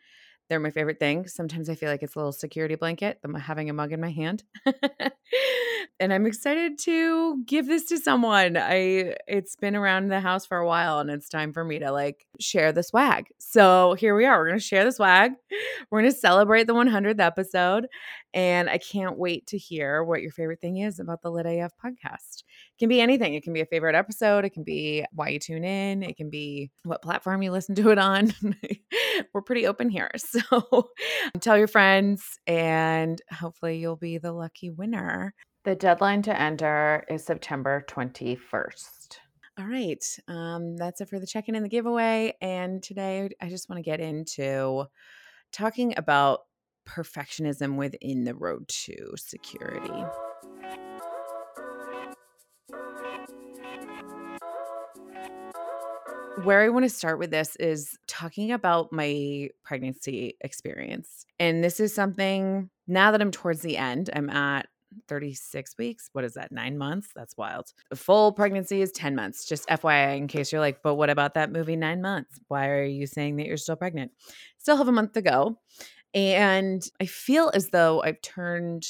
They're 0.49 0.59
my 0.59 0.71
favorite 0.71 0.99
thing. 0.99 1.27
Sometimes 1.27 1.69
I 1.69 1.75
feel 1.75 1.89
like 1.89 2.03
it's 2.03 2.15
a 2.15 2.19
little 2.19 2.31
security 2.31 2.75
blanket, 2.75 3.19
having 3.39 3.69
a 3.69 3.73
mug 3.73 3.91
in 3.91 3.99
my 3.99 4.11
hand. 4.11 4.43
and 5.99 6.13
I'm 6.13 6.25
excited 6.25 6.77
to 6.79 7.43
give 7.45 7.67
this 7.67 7.85
to 7.85 7.97
someone. 7.97 8.57
I 8.57 9.15
it's 9.27 9.55
been 9.55 9.75
around 9.75 10.09
the 10.09 10.19
house 10.19 10.45
for 10.45 10.57
a 10.57 10.67
while 10.67 10.99
and 10.99 11.09
it's 11.09 11.29
time 11.29 11.53
for 11.53 11.63
me 11.63 11.79
to 11.79 11.91
like 11.91 12.25
share 12.39 12.71
the 12.71 12.83
swag. 12.83 13.27
So 13.39 13.95
here 13.95 14.15
we 14.15 14.25
are. 14.25 14.37
We're 14.37 14.47
going 14.47 14.59
to 14.59 14.65
share 14.65 14.85
the 14.85 14.91
swag. 14.91 15.31
We're 15.91 16.01
going 16.01 16.11
to 16.11 16.17
celebrate 16.17 16.67
the 16.67 16.73
100th 16.73 17.19
episode 17.19 17.87
and 18.33 18.69
I 18.69 18.77
can't 18.77 19.17
wait 19.17 19.47
to 19.47 19.57
hear 19.57 20.03
what 20.03 20.21
your 20.21 20.31
favorite 20.31 20.61
thing 20.61 20.77
is 20.77 20.99
about 20.99 21.21
the 21.21 21.31
Lit 21.31 21.45
AF 21.45 21.71
podcast. 21.83 22.43
It 22.43 22.79
can 22.79 22.89
be 22.89 23.01
anything. 23.01 23.33
It 23.33 23.43
can 23.43 23.53
be 23.53 23.61
a 23.61 23.65
favorite 23.65 23.95
episode, 23.95 24.45
it 24.45 24.51
can 24.51 24.63
be 24.63 25.05
why 25.11 25.29
you 25.29 25.39
tune 25.39 25.63
in, 25.63 26.03
it 26.03 26.17
can 26.17 26.29
be 26.29 26.69
what 26.83 27.01
platform 27.01 27.41
you 27.41 27.51
listen 27.51 27.75
to 27.75 27.89
it 27.89 27.97
on. 27.97 28.33
We're 29.33 29.41
pretty 29.41 29.65
open 29.67 29.89
here. 29.89 30.11
So 30.27 30.89
tell 31.39 31.57
your 31.57 31.67
friends 31.67 32.37
and 32.45 33.19
hopefully 33.31 33.77
you'll 33.77 33.95
be 33.95 34.17
the 34.17 34.33
lucky 34.33 34.69
winner 34.69 35.33
the 35.67 35.75
deadline 35.75 36.21
to 36.21 36.41
enter 36.41 37.03
is 37.09 37.25
September 37.25 37.83
21st. 37.89 39.17
All 39.59 39.65
right. 39.65 40.01
Um, 40.29 40.77
that's 40.77 41.01
it 41.01 41.09
for 41.09 41.19
the 41.19 41.27
check 41.27 41.49
in 41.49 41.55
and 41.55 41.65
the 41.65 41.69
giveaway. 41.69 42.37
And 42.39 42.81
today 42.81 43.27
I 43.41 43.49
just 43.49 43.69
want 43.69 43.77
to 43.77 43.83
get 43.83 43.99
into 43.99 44.85
talking 45.51 45.93
about 45.97 46.43
perfectionism 46.87 47.75
within 47.75 48.23
the 48.23 48.33
road 48.33 48.65
to 48.69 49.11
security. 49.17 50.05
Where 56.43 56.61
I 56.61 56.69
want 56.69 56.85
to 56.85 56.89
start 56.89 57.19
with 57.19 57.31
this 57.31 57.57
is 57.57 57.97
talking 58.07 58.53
about 58.53 58.93
my 58.93 59.49
pregnancy 59.65 60.37
experience. 60.39 61.25
And 61.41 61.61
this 61.61 61.81
is 61.81 61.93
something 61.93 62.69
now 62.87 63.11
that 63.11 63.21
I'm 63.21 63.31
towards 63.31 63.63
the 63.63 63.75
end, 63.75 64.09
I'm 64.13 64.29
at 64.29 64.67
36 65.07 65.77
weeks. 65.77 66.09
What 66.13 66.23
is 66.23 66.33
that? 66.33 66.51
Nine 66.51 66.77
months? 66.77 67.09
That's 67.15 67.37
wild. 67.37 67.73
A 67.91 67.95
full 67.95 68.31
pregnancy 68.31 68.81
is 68.81 68.91
10 68.91 69.15
months. 69.15 69.45
Just 69.45 69.67
FYI, 69.67 70.17
in 70.17 70.27
case 70.27 70.51
you're 70.51 70.61
like, 70.61 70.81
but 70.81 70.95
what 70.95 71.09
about 71.09 71.33
that 71.35 71.51
movie, 71.51 71.75
Nine 71.75 72.01
Months? 72.01 72.39
Why 72.47 72.69
are 72.69 72.83
you 72.83 73.07
saying 73.07 73.37
that 73.37 73.47
you're 73.47 73.57
still 73.57 73.75
pregnant? 73.75 74.11
Still 74.57 74.77
have 74.77 74.87
a 74.87 74.91
month 74.91 75.13
to 75.13 75.21
go. 75.21 75.59
And 76.13 76.83
I 77.01 77.05
feel 77.05 77.51
as 77.53 77.69
though 77.69 78.01
I've 78.01 78.21
turned 78.21 78.85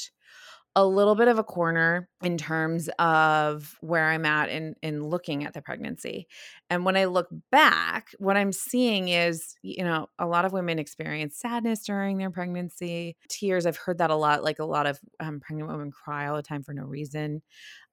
a 0.76 0.86
little 0.86 1.14
bit 1.14 1.28
of 1.28 1.38
a 1.38 1.44
corner 1.44 2.08
in 2.22 2.38
terms 2.38 2.88
of 2.98 3.76
where 3.80 4.08
I'm 4.10 4.24
at 4.24 4.48
in 4.48 4.74
in 4.82 5.04
looking 5.04 5.44
at 5.44 5.52
the 5.52 5.62
pregnancy. 5.62 6.26
And 6.70 6.84
when 6.84 6.96
I 6.96 7.06
look 7.06 7.28
back, 7.50 8.08
what 8.18 8.36
I'm 8.36 8.52
seeing 8.52 9.08
is, 9.08 9.56
you 9.62 9.82
know, 9.82 10.08
a 10.18 10.26
lot 10.26 10.44
of 10.44 10.52
women 10.52 10.78
experience 10.78 11.38
sadness 11.38 11.84
during 11.84 12.18
their 12.18 12.30
pregnancy, 12.30 13.16
tears. 13.28 13.66
I've 13.66 13.76
heard 13.76 13.98
that 13.98 14.10
a 14.10 14.16
lot. 14.16 14.44
Like 14.44 14.58
a 14.58 14.64
lot 14.64 14.86
of 14.86 15.00
um, 15.20 15.40
pregnant 15.40 15.70
women 15.70 15.90
cry 15.90 16.28
all 16.28 16.36
the 16.36 16.42
time 16.42 16.62
for 16.62 16.74
no 16.74 16.84
reason. 16.84 17.42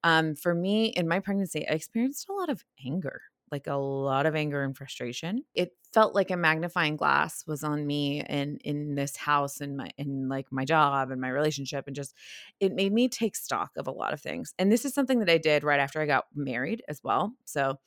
Um, 0.04 0.36
for 0.36 0.54
me, 0.54 0.86
in 0.86 1.08
my 1.08 1.20
pregnancy, 1.20 1.66
I 1.68 1.72
experienced 1.72 2.28
a 2.28 2.32
lot 2.32 2.50
of 2.50 2.62
anger 2.84 3.20
like 3.50 3.66
a 3.66 3.74
lot 3.74 4.26
of 4.26 4.34
anger 4.34 4.62
and 4.62 4.76
frustration. 4.76 5.44
It 5.54 5.72
felt 5.92 6.14
like 6.14 6.30
a 6.30 6.36
magnifying 6.36 6.96
glass 6.96 7.44
was 7.46 7.64
on 7.64 7.86
me 7.86 8.20
and 8.20 8.60
in 8.64 8.96
this 8.96 9.16
house 9.16 9.60
and 9.60 9.76
my 9.76 9.90
in 9.96 10.28
like 10.28 10.46
my 10.50 10.64
job 10.64 11.10
and 11.10 11.20
my 11.20 11.28
relationship 11.28 11.86
and 11.86 11.96
just 11.96 12.14
it 12.60 12.74
made 12.74 12.92
me 12.92 13.08
take 13.08 13.36
stock 13.36 13.70
of 13.76 13.86
a 13.86 13.92
lot 13.92 14.12
of 14.12 14.20
things. 14.20 14.54
And 14.58 14.70
this 14.70 14.84
is 14.84 14.94
something 14.94 15.20
that 15.20 15.30
I 15.30 15.38
did 15.38 15.64
right 15.64 15.80
after 15.80 16.00
I 16.00 16.06
got 16.06 16.26
married 16.34 16.82
as 16.88 17.00
well. 17.02 17.32
So 17.44 17.78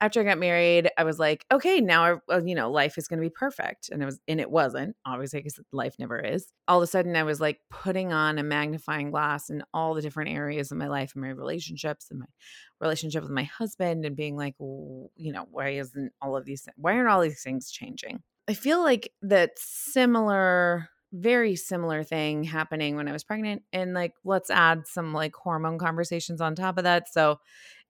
after 0.00 0.20
I 0.20 0.24
got 0.24 0.38
married, 0.38 0.90
I 0.96 1.04
was 1.04 1.18
like, 1.18 1.44
okay, 1.52 1.80
now 1.80 2.20
I, 2.30 2.38
you 2.38 2.54
know, 2.54 2.70
life 2.70 2.96
is 2.96 3.08
going 3.08 3.18
to 3.18 3.26
be 3.26 3.30
perfect, 3.30 3.90
and 3.90 4.02
it 4.02 4.06
was, 4.06 4.20
and 4.26 4.40
it 4.40 4.50
wasn't. 4.50 4.96
Obviously, 5.04 5.40
because 5.40 5.60
life 5.72 5.96
never 5.98 6.18
is. 6.18 6.46
All 6.68 6.78
of 6.78 6.82
a 6.82 6.86
sudden, 6.86 7.16
I 7.16 7.22
was 7.22 7.40
like 7.40 7.58
putting 7.70 8.12
on 8.12 8.38
a 8.38 8.42
magnifying 8.42 9.10
glass 9.10 9.50
in 9.50 9.62
all 9.74 9.94
the 9.94 10.02
different 10.02 10.30
areas 10.30 10.72
of 10.72 10.78
my 10.78 10.88
life 10.88 11.12
and 11.14 11.22
my 11.22 11.30
relationships 11.30 12.06
and 12.10 12.20
my 12.20 12.26
relationship 12.80 13.22
with 13.22 13.32
my 13.32 13.44
husband, 13.44 14.04
and 14.04 14.16
being 14.16 14.36
like, 14.36 14.54
you 14.58 15.32
know, 15.32 15.46
why 15.50 15.70
isn't 15.70 16.12
all 16.22 16.36
of 16.36 16.44
these, 16.44 16.68
why 16.76 16.94
aren't 16.94 17.08
all 17.08 17.20
these 17.20 17.42
things 17.42 17.70
changing? 17.70 18.22
I 18.48 18.54
feel 18.54 18.82
like 18.82 19.12
that 19.22 19.52
similar 19.56 20.88
very 21.12 21.56
similar 21.56 22.04
thing 22.04 22.44
happening 22.44 22.94
when 22.94 23.08
I 23.08 23.12
was 23.12 23.24
pregnant. 23.24 23.62
And 23.72 23.94
like, 23.94 24.14
let's 24.24 24.50
add 24.50 24.86
some 24.86 25.12
like 25.12 25.34
hormone 25.34 25.78
conversations 25.78 26.40
on 26.40 26.54
top 26.54 26.78
of 26.78 26.84
that. 26.84 27.12
So 27.12 27.40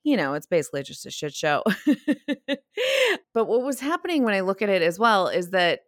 you 0.03 0.17
know, 0.17 0.35
it's 0.35 0.47
basically 0.47 0.83
just 0.83 1.07
a 1.07 1.11
shit 1.11 1.35
show. 1.35 1.63
but 3.35 3.47
what 3.47 3.63
was 3.63 3.81
happening 3.81 4.25
when 4.25 4.35
I 4.35 4.41
look 4.41 4.63
at 4.63 4.69
it 4.69 4.83
as 4.83 4.99
well 4.99 5.29
is 5.29 5.51
that 5.51 5.81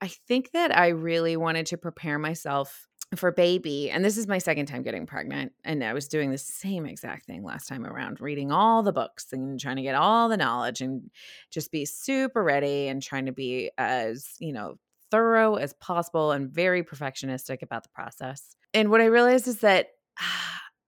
I 0.00 0.08
think 0.28 0.50
that 0.52 0.76
I 0.76 0.88
really 0.88 1.36
wanted 1.36 1.66
to 1.66 1.78
prepare 1.78 2.18
myself 2.18 2.86
for 3.16 3.30
baby. 3.30 3.90
And 3.90 4.04
this 4.04 4.16
is 4.16 4.26
my 4.26 4.38
second 4.38 4.66
time 4.66 4.82
getting 4.82 5.06
pregnant. 5.06 5.52
And 5.64 5.84
I 5.84 5.92
was 5.92 6.08
doing 6.08 6.30
the 6.30 6.38
same 6.38 6.84
exact 6.84 7.26
thing 7.26 7.44
last 7.44 7.68
time 7.68 7.86
around, 7.86 8.20
reading 8.20 8.50
all 8.50 8.82
the 8.82 8.92
books 8.92 9.26
and 9.32 9.58
trying 9.60 9.76
to 9.76 9.82
get 9.82 9.94
all 9.94 10.28
the 10.28 10.36
knowledge 10.36 10.80
and 10.80 11.10
just 11.52 11.70
be 11.70 11.84
super 11.84 12.42
ready 12.42 12.88
and 12.88 13.02
trying 13.02 13.26
to 13.26 13.32
be 13.32 13.70
as, 13.78 14.26
you 14.40 14.52
know, 14.52 14.78
thorough 15.10 15.54
as 15.56 15.72
possible 15.74 16.32
and 16.32 16.50
very 16.50 16.82
perfectionistic 16.82 17.62
about 17.62 17.84
the 17.84 17.90
process. 17.94 18.56
And 18.72 18.90
what 18.90 19.00
I 19.00 19.06
realized 19.06 19.46
is 19.46 19.60
that 19.60 19.88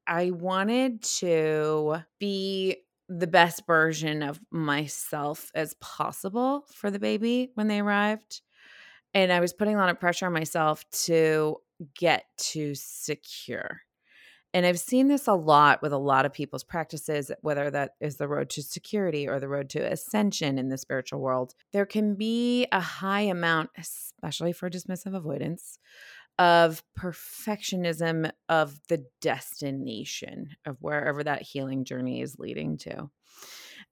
I 0.07 0.31
wanted 0.31 1.03
to 1.19 1.99
be 2.19 2.79
the 3.09 3.27
best 3.27 3.67
version 3.67 4.23
of 4.23 4.41
myself 4.51 5.51
as 5.55 5.75
possible 5.75 6.65
for 6.75 6.91
the 6.91 6.99
baby 6.99 7.51
when 7.55 7.69
they 7.69 7.81
arrived. 7.81 8.41
And 9.15 9.33
I 9.33 9.41
was 9.41 9.53
putting 9.53 9.75
a 9.75 9.79
lot 9.79 9.89
of 9.89 10.01
pressure 10.01 10.27
on 10.27 10.33
myself 10.33 10.85
to 11.05 11.57
get 11.97 12.25
to 12.39 12.75
secure. 12.75 13.83
And 14.57 14.65
I've 14.65 14.81
seen 14.81 15.09
this 15.09 15.27
a 15.27 15.35
lot 15.35 15.83
with 15.83 15.93
a 15.93 15.99
lot 15.99 16.25
of 16.25 16.33
people's 16.33 16.65
practices, 16.65 17.31
whether 17.43 17.71
that 17.71 17.91
is 18.01 18.17
the 18.17 18.27
road 18.27 18.49
to 18.51 18.63
security 18.63 19.29
or 19.29 19.39
the 19.39 19.49
road 19.49 19.69
to 19.71 19.81
ascension 19.81 20.59
in 20.59 20.71
the 20.71 20.79
spiritual 20.79 21.21
world. 21.21 21.55
There 21.73 21.85
can 21.85 22.15
be 22.15 22.67
a 22.73 22.81
high 22.81 23.23
amount, 23.23 23.71
especially 23.77 24.53
for 24.53 24.71
dismissive 24.71 25.15
avoidance, 25.15 25.79
of 26.38 26.83
perfectionism 26.99 28.31
of 28.49 28.78
the 28.88 29.05
destination 29.21 30.50
of 30.66 30.76
wherever 30.81 31.25
that 31.25 31.43
healing 31.43 31.85
journey 31.85 32.21
is 32.21 32.38
leading 32.38 32.76
to. 32.78 33.11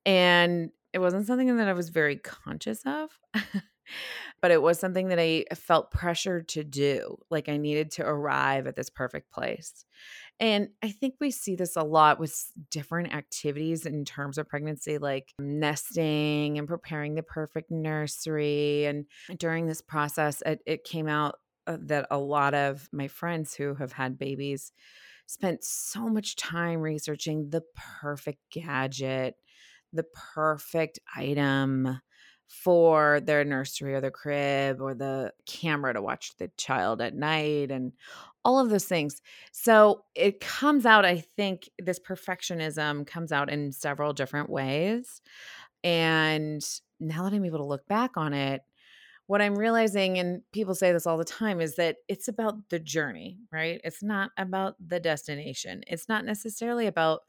And 0.05 0.71
it 0.93 0.99
wasn't 0.99 1.27
something 1.27 1.57
that 1.57 1.69
I 1.69 1.73
was 1.73 1.89
very 1.89 2.17
conscious 2.17 2.83
of, 2.85 3.11
but 4.43 4.51
it 4.51 4.61
was 4.61 4.79
something 4.79 5.09
that 5.09 5.19
I 5.19 5.45
felt 5.55 5.91
pressured 5.91 6.49
to 6.49 6.65
do. 6.65 7.17
Like 7.31 7.49
I 7.49 7.57
needed 7.57 7.91
to 7.93 8.07
arrive 8.07 8.67
at 8.67 8.77
this 8.77 8.91
perfect 8.91 9.33
place. 9.33 9.85
And 10.39 10.69
I 10.83 10.91
think 10.91 11.15
we 11.21 11.31
see 11.31 11.57
this 11.57 11.77
a 11.77 11.83
lot 11.83 12.19
with 12.19 12.35
different 12.71 13.15
activities 13.15 13.87
in 13.87 14.05
terms 14.05 14.37
of 14.37 14.49
pregnancy, 14.49 14.99
like 14.99 15.33
nesting 15.39 16.59
and 16.59 16.69
preparing 16.69 17.15
the 17.15 17.23
perfect 17.23 17.71
nursery. 17.71 18.85
And 18.85 19.07
during 19.39 19.67
this 19.67 19.81
process, 19.81 20.43
it, 20.45 20.61
it 20.67 20.85
came 20.85 21.09
out 21.09 21.37
Uh, 21.67 21.79
that 21.81 22.07
a 22.11 22.19
lot 22.19 22.55
of 22.55 22.89
my 22.93 23.09
friends 23.09 23.55
who 23.55 23.75
have 23.75 23.93
had 23.93 24.19
babies 24.19 24.73
spent 25.27 25.65
so 25.65 26.09
much 26.09 26.37
time 26.37 26.81
researching 26.81 27.51
the 27.51 27.63
perfect 28.01 28.41
gadget, 28.51 29.37
the 29.93 30.05
perfect 30.35 30.99
item 31.17 32.01
for 32.49 33.21
their 33.21 33.45
nursery 33.45 33.95
or 33.95 34.01
the 34.01 34.11
crib 34.11 34.81
or 34.81 34.95
the 34.95 35.33
camera 35.47 35.95
to 35.95 36.03
watch 36.03 36.37
the 36.37 36.51
child 36.59 37.01
at 37.01 37.15
night 37.15 37.71
and 37.71 37.93
all 38.45 38.59
of 38.59 38.69
those 38.69 38.85
things. 38.85 39.23
So 39.53 40.05
it 40.15 40.41
comes 40.41 40.85
out, 40.85 41.05
I 41.07 41.19
think, 41.37 41.71
this 41.79 41.99
perfectionism 41.99 43.07
comes 43.07 43.33
out 43.33 43.51
in 43.51 43.73
several 43.73 44.13
different 44.13 44.51
ways. 44.51 45.23
And 45.83 46.63
now 47.01 47.25
that 47.25 47.35
I'm 47.35 47.45
able 47.45 47.59
to 47.59 47.65
look 47.65 47.87
back 47.89 48.13
on 48.17 48.33
it, 48.33 48.63
what 49.27 49.41
I'm 49.41 49.57
realizing, 49.57 50.19
and 50.19 50.43
people 50.53 50.75
say 50.75 50.93
this 50.93 51.07
all 51.07 51.17
the 51.17 51.25
time, 51.25 51.61
is 51.61 51.77
that 51.77 51.97
it's 52.09 52.29
about 52.29 52.69
the 52.69 52.79
journey, 52.79 53.39
right? 53.51 53.81
It's 53.85 54.03
not 54.03 54.31
about 54.37 54.77
the 54.85 55.01
destination. 55.01 55.83
It's 55.87 56.09
not 56.09 56.25
necessarily 56.25 56.87
about 56.87 57.21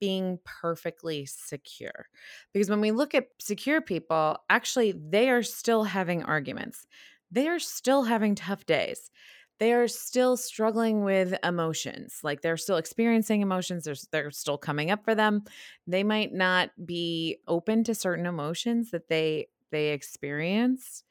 being 0.00 0.38
perfectly 0.44 1.26
secure. 1.26 2.06
Because 2.52 2.70
when 2.70 2.80
we 2.80 2.90
look 2.90 3.14
at 3.14 3.28
secure 3.40 3.80
people, 3.80 4.38
actually, 4.50 4.92
they 4.92 5.30
are 5.30 5.42
still 5.42 5.84
having 5.84 6.22
arguments, 6.22 6.86
they 7.30 7.48
are 7.48 7.58
still 7.58 8.04
having 8.04 8.34
tough 8.34 8.64
days. 8.66 9.10
They 9.58 9.72
are 9.72 9.88
still 9.88 10.36
struggling 10.36 11.02
with 11.02 11.34
emotions. 11.42 12.20
Like 12.22 12.42
they're 12.42 12.56
still 12.56 12.76
experiencing 12.76 13.40
emotions. 13.40 13.84
They're, 13.84 13.96
they're 14.12 14.30
still 14.30 14.56
coming 14.56 14.92
up 14.92 15.04
for 15.04 15.16
them. 15.16 15.42
They 15.86 16.04
might 16.04 16.32
not 16.32 16.70
be 16.86 17.38
open 17.48 17.82
to 17.84 17.94
certain 17.94 18.24
emotions 18.24 18.92
that 18.92 19.08
they 19.08 19.48
they 19.70 19.88
experience 19.88 21.02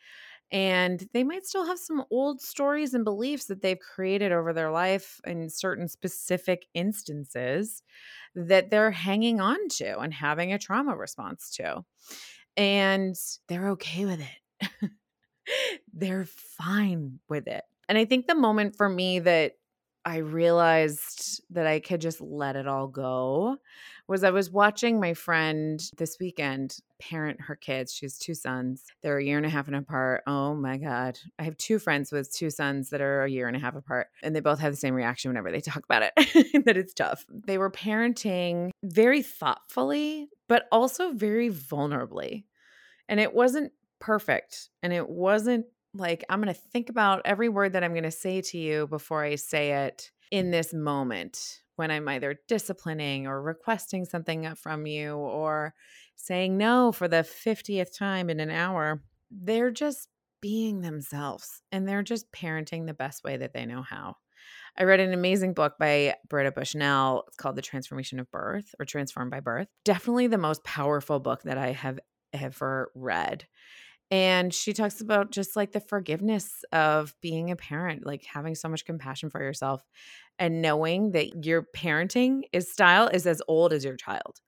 and 0.51 1.08
they 1.13 1.24
might 1.24 1.46
still 1.46 1.66
have 1.66 1.80
some 1.80 2.04
old 2.10 2.42
stories 2.42 2.94
and 2.94 3.04
beliefs 3.04 3.46
that 3.46 3.62
they've 3.62 3.80
created 3.80 4.32
over 4.32 4.54
their 4.54 4.72
life 4.72 5.20
in 5.25 5.50
certain 5.50 5.88
specific 5.88 6.66
instances 6.74 7.84
that 8.36 8.70
they're 8.70 8.92
hanging 8.92 9.42
on 9.42 9.58
to 9.70 10.00
and 10.00 10.13
having 10.13 10.54
a 10.54 10.60
trauma 10.60 10.96
response 10.96 11.51
to. 11.56 11.84
And 12.56 13.16
they're 13.48 13.70
okay 13.72 14.06
with 14.06 14.22
it. 14.22 14.92
they're 15.94 16.25
fine 16.25 17.20
with 17.27 17.48
it. 17.48 17.63
And 17.89 17.98
I 17.98 18.06
think 18.06 18.27
the 18.27 18.36
moment 18.36 18.75
for 18.75 18.89
me 18.89 19.20
that 19.20 19.54
I 20.08 20.20
realized 20.20 21.44
that 21.50 21.68
I 21.68 21.82
could 21.82 22.00
just 22.00 22.22
let 22.22 22.56
it 22.56 22.66
all 22.66 22.88
go 22.88 23.58
was 24.08 24.24
I 24.24 24.30
was 24.30 24.50
watching 24.50 25.02
my 25.02 25.14
friend 25.14 25.84
this 25.98 26.16
weekend 26.18 26.78
parent 26.98 27.42
her 27.42 27.58
kids. 27.58 27.94
She 27.94 28.06
has 28.06 28.18
two 28.18 28.34
sons. 28.34 28.86
They're 29.04 29.18
a 29.18 29.24
year 29.24 29.36
and 29.36 29.46
a 29.46 29.50
half 29.50 29.68
and 29.68 29.76
apart. 29.76 30.24
Oh 30.26 30.56
my 30.56 30.78
God. 30.78 31.20
I 31.38 31.44
have 31.44 31.58
two 31.58 31.78
friends 31.78 32.14
with 32.14 32.34
two 32.34 32.50
sons 32.50 32.90
that 32.92 33.02
are 33.02 33.24
a 33.24 33.30
year 33.30 33.50
and 33.50 33.58
a 33.58 33.60
half 33.60 33.76
apart, 33.76 34.08
and 34.24 34.34
they 34.34 34.40
both 34.40 34.60
have 34.60 34.72
the 34.72 34.78
same 34.78 34.94
reaction 34.94 35.30
whenever 35.30 35.52
they 35.52 35.60
talk 35.60 35.84
about 35.84 36.04
it 36.04 36.14
that 36.66 36.78
it's 36.78 36.94
tough. 36.94 37.26
They 37.30 37.58
were 37.58 37.70
parenting 37.70 38.70
very 38.84 39.22
thoughtfully, 39.22 40.30
but 40.48 40.68
also 40.72 41.12
very 41.12 41.50
vulnerably. 41.50 42.46
And 43.10 43.20
it 43.20 43.34
wasn't 43.34 43.74
perfect. 44.00 44.70
And 44.82 44.94
it 44.94 45.10
wasn't 45.10 45.66
like, 45.94 46.24
I'm 46.29 46.41
going 46.41 46.53
to 46.53 46.62
think 46.72 46.89
about 46.89 47.22
every 47.25 47.50
word 47.50 47.74
that 47.74 47.84
I'm 47.84 47.94
going 47.94 48.03
to 48.03 48.12
say 48.12 48.41
to 48.41 48.58
you 48.58 48.88
before 48.88 49.24
I 49.24 49.36
say 49.36 49.86
it 49.86 50.12
in 50.32 50.51
this 50.51 50.74
moment 50.74 51.62
when 51.75 51.91
I'm 51.91 52.08
either 52.08 52.39
disciplining 52.48 53.27
or 53.27 53.41
requesting 53.41 54.06
something 54.06 54.46
uh, 54.46 54.56
from 54.56 54.86
you 54.86 55.15
or 55.15 55.74
saying 56.15 56.58
no 56.58 56.91
for 56.91 57.08
the 57.08 57.17
50th 57.17 57.96
time 57.96 58.29
in 58.29 58.39
an 58.39 58.50
hour. 58.50 59.01
They're 59.32 59.72
just 59.72 60.10
being 60.41 60.82
themselves 60.82 61.62
and 61.72 61.88
they're 61.88 62.03
just 62.03 62.32
parenting 62.32 62.86
the 62.86 62.94
best 62.94 63.24
way 63.24 63.38
that 63.38 63.53
they 63.53 63.65
know 63.65 63.82
how. 63.82 64.15
I 64.77 64.84
read 64.84 65.00
an 65.00 65.13
amazing 65.13 65.53
book 65.53 65.74
by 65.79 66.15
Britta 66.29 66.51
Bushnell. 66.51 67.24
It's 67.27 67.38
called 67.38 67.56
The 67.56 67.63
Transformation 67.63 68.20
of 68.20 68.29
Birth 68.29 68.75
or 68.79 68.86
Transformed 68.86 69.32
by 69.32 69.39
Birth. 69.39 69.67
Definitely 69.84 70.27
the 70.27 70.38
most 70.38 70.63
powerful 70.63 71.20
book 71.20 71.41
that 71.44 71.58
I 71.58 71.72
have 71.72 72.00
ever 72.32 72.91
read. 72.94 73.48
And 74.10 74.54
she 74.54 74.72
talks 74.74 75.02
about 75.02 75.32
just 75.32 75.56
like 75.58 75.74
the 75.74 75.82
forgiveness 75.82 76.64
of 76.72 77.14
being 77.22 77.52
a 77.52 77.58
parent, 77.58 78.06
like 78.06 78.24
having 78.24 78.56
so 78.56 78.70
much 78.70 78.86
compassion 78.86 79.30
for 79.30 79.42
yourself 79.42 79.84
and 80.40 80.62
knowing 80.62 81.12
that 81.12 81.46
your 81.46 81.68
parenting 81.76 82.44
is 82.54 82.72
style 82.72 83.08
is 83.08 83.28
as 83.28 83.42
old 83.50 83.74
as 83.74 83.84
your 83.84 83.98
child. 83.98 84.40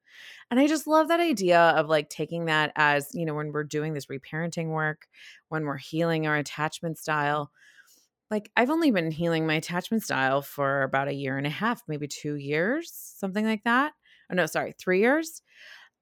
And 0.51 0.59
I 0.59 0.67
just 0.67 0.87
love 0.87 1.09
that 1.09 1.19
idea 1.21 1.59
of 1.59 1.87
like 1.89 2.09
taking 2.09 2.45
that 2.45 2.71
as, 2.75 3.09
you 3.13 3.25
know, 3.25 3.35
when 3.35 3.51
we're 3.53 3.63
doing 3.65 3.93
this 3.93 4.07
reparenting 4.07 4.69
work, 4.69 5.07
when 5.49 5.65
we're 5.65 5.77
healing 5.77 6.27
our 6.27 6.37
attachment 6.37 6.97
style. 6.97 7.51
Like 8.31 8.51
I've 8.55 8.69
only 8.69 8.91
been 8.91 9.11
healing 9.11 9.47
my 9.47 9.55
attachment 9.55 10.03
style 10.03 10.41
for 10.41 10.83
about 10.83 11.07
a 11.07 11.13
year 11.13 11.37
and 11.37 11.47
a 11.47 11.51
half, 11.51 11.81
maybe 11.87 12.07
2 12.07 12.35
years, 12.35 12.91
something 12.93 13.45
like 13.45 13.63
that. 13.63 13.93
Oh 14.31 14.35
no, 14.35 14.45
sorry, 14.45 14.73
3 14.79 14.99
years. 14.99 15.41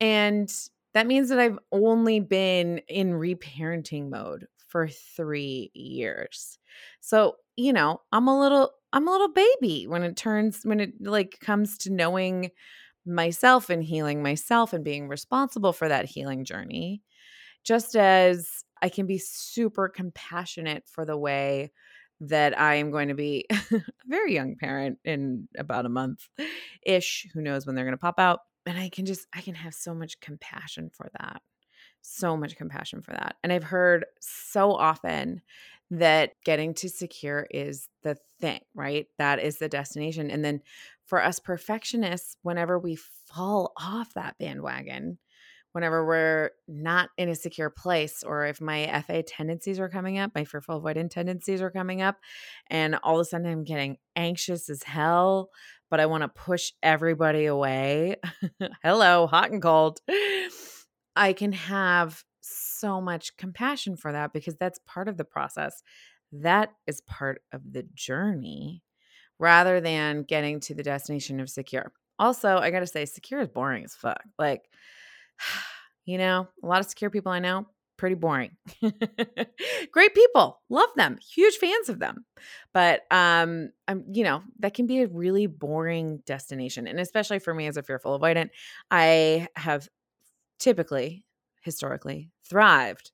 And 0.02 0.50
that 0.98 1.08
means 1.08 1.30
that 1.30 1.40
I've 1.40 1.60
only 1.72 2.20
been 2.20 2.80
in 2.88 3.12
reparenting 3.14 4.10
mode 4.10 4.48
for 4.68 4.88
3 4.88 5.72
years. 5.76 6.58
So, 7.02 7.36
you 7.56 7.72
know, 7.72 8.02
I'm 8.12 8.28
a 8.28 8.40
little 8.40 8.72
I'm 8.94 9.08
a 9.08 9.12
little 9.12 9.30
baby 9.32 9.86
when 9.88 10.04
it 10.04 10.18
turns 10.18 10.62
when 10.64 10.80
it 10.80 10.94
like 11.00 11.38
comes 11.42 11.78
to 11.80 11.92
knowing 11.94 12.52
myself 13.06 13.70
and 13.70 13.84
healing 13.84 14.24
myself 14.24 14.74
and 14.74 14.84
being 14.84 15.08
responsible 15.08 15.74
for 15.74 15.88
that 15.88 16.06
healing 16.06 16.44
journey. 16.46 17.04
Just 17.64 17.96
as 17.96 18.64
I 18.82 18.90
can 18.90 19.06
be 19.08 19.18
super 19.18 19.90
compassionate 19.90 20.84
for 20.88 21.06
the 21.06 21.18
way 21.18 21.72
that 22.22 22.60
I 22.60 22.76
am 22.76 22.92
going 22.92 23.10
to 23.10 23.14
be 23.14 23.46
a 23.52 23.82
very 24.08 24.34
young 24.34 24.56
parent 24.56 25.00
in 25.06 25.48
about 25.58 25.86
a 25.86 25.90
month 25.90 26.28
ish. 26.84 27.28
Who 27.34 27.42
knows 27.42 27.66
when 27.66 27.76
they're 27.76 27.86
going 27.86 27.94
to 27.94 27.98
pop 27.98 28.20
out? 28.20 28.40
And 28.68 28.78
I 28.78 28.90
can 28.90 29.06
just 29.06 29.26
I 29.34 29.42
can 29.42 29.56
have 29.56 29.74
so 29.74 29.96
much 29.96 30.20
compassion 30.20 30.92
for 30.94 31.10
that. 31.20 31.42
So 32.02 32.38
much 32.38 32.56
compassion 32.56 33.02
for 33.02 33.12
that. 33.12 33.36
And 33.44 33.52
I've 33.52 33.64
heard 33.64 34.06
so 34.20 34.74
often 34.74 35.42
that 35.90 36.34
getting 36.44 36.74
to 36.76 36.90
secure 36.90 37.48
is 37.50 37.88
the 38.04 38.18
thing, 38.40 38.60
right? 38.76 39.08
That 39.18 39.40
is 39.40 39.58
the 39.58 39.70
destination. 39.70 40.30
And 40.30 40.44
then 40.44 40.62
for 41.06 41.24
us 41.24 41.40
perfectionists, 41.40 42.36
whenever 42.44 42.78
we 42.78 42.98
fall 42.98 43.74
off 43.78 44.14
that 44.14 44.38
bandwagon, 44.38 45.18
whenever 45.78 46.06
we're 46.06 46.50
not 46.68 47.10
in 47.18 47.30
a 47.30 47.36
secure 47.36 47.70
place, 47.70 48.24
or 48.24 48.48
if 48.48 48.60
my 48.60 49.04
FA 49.06 49.22
tendencies 49.22 49.80
are 49.80 49.90
coming 49.90 50.18
up, 50.18 50.32
my 50.34 50.44
fearful 50.44 50.82
avoidant 50.82 51.12
tendencies 51.12 51.62
are 51.62 51.70
coming 51.70 52.02
up, 52.02 52.18
and 52.72 52.96
all 53.04 53.20
of 53.20 53.22
a 53.22 53.26
sudden 53.26 53.46
I'm 53.46 53.64
getting 53.64 53.98
anxious 54.16 54.70
as 54.70 54.82
hell 54.82 55.52
but 55.90 56.00
I 56.00 56.06
want 56.06 56.24
to 56.24 56.28
push 56.28 56.72
everybody 56.84 57.46
away. 57.46 58.18
Hello, 58.84 59.28
hot 59.28 59.52
and 59.52 59.62
cold. 59.62 60.00
I 61.16 61.34
can 61.34 61.54
have 61.54 62.24
so 62.42 63.02
much 63.02 63.36
compassion 63.38 63.98
for 63.98 64.12
that 64.12 64.34
because 64.34 64.56
that's 64.56 64.80
part 64.86 65.08
of 65.08 65.18
the 65.18 65.24
process. 65.24 65.82
That 66.32 66.72
is 66.86 67.02
part 67.02 67.42
of 67.54 67.62
the 67.72 67.84
journey 67.94 68.84
rather 69.40 69.80
than 69.80 70.24
getting 70.24 70.60
to 70.62 70.76
the 70.76 70.84
destination 70.84 71.40
of 71.40 71.50
secure. 71.50 71.92
Also, 72.20 72.58
I 72.58 72.72
got 72.72 72.80
to 72.80 72.88
say, 72.88 73.06
secure 73.06 73.42
is 73.42 73.48
boring 73.48 73.84
as 73.84 73.94
fuck. 73.94 74.24
Like, 74.40 74.64
you 76.06 76.18
know, 76.18 76.48
a 76.64 76.68
lot 76.68 76.80
of 76.80 76.88
secure 76.88 77.10
people 77.10 77.32
I 77.32 77.40
know, 77.40 77.68
pretty 77.98 78.16
boring. 78.16 78.52
Great 79.92 80.14
people, 80.16 80.62
love 80.70 80.90
them, 80.96 81.18
huge 81.36 81.56
fans 81.58 81.90
of 81.90 82.00
them. 82.00 82.26
But 82.74 83.02
um 83.12 83.72
I'm 83.88 84.06
you 84.14 84.24
know, 84.24 84.44
that 84.60 84.74
can 84.74 84.88
be 84.88 85.02
a 85.02 85.08
really 85.08 85.48
boring 85.48 86.20
destination 86.26 86.88
and 86.88 87.00
especially 87.00 87.40
for 87.40 87.54
me 87.54 87.68
as 87.68 87.78
a 87.78 87.84
fearful 87.84 88.20
avoidant, 88.20 88.50
I 88.92 89.48
have 89.56 89.88
typically 90.60 91.26
historically 91.64 92.32
thrived 92.50 93.12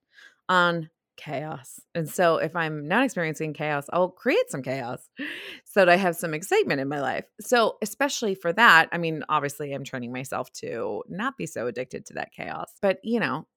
on 0.50 0.90
chaos. 1.18 1.80
And 1.96 2.10
so 2.10 2.38
if 2.38 2.56
I'm 2.56 2.88
not 2.88 3.04
experiencing 3.04 3.54
chaos, 3.54 3.86
I'll 3.92 4.10
create 4.10 4.50
some 4.50 4.62
chaos 4.62 5.08
so 5.66 5.82
that 5.82 5.90
I 5.90 5.96
have 5.96 6.16
some 6.16 6.34
excitement 6.34 6.82
in 6.82 6.88
my 6.88 7.02
life. 7.02 7.26
So, 7.40 7.78
especially 7.82 8.36
for 8.36 8.54
that, 8.54 8.90
I 8.92 8.98
mean, 8.98 9.24
obviously 9.30 9.74
I'm 9.74 9.84
training 9.84 10.12
myself 10.12 10.52
to 10.54 11.04
not 11.08 11.38
be 11.38 11.46
so 11.46 11.68
addicted 11.68 12.06
to 12.08 12.14
that 12.16 12.32
chaos. 12.32 12.72
But, 12.82 13.00
you 13.04 13.20
know, 13.20 13.48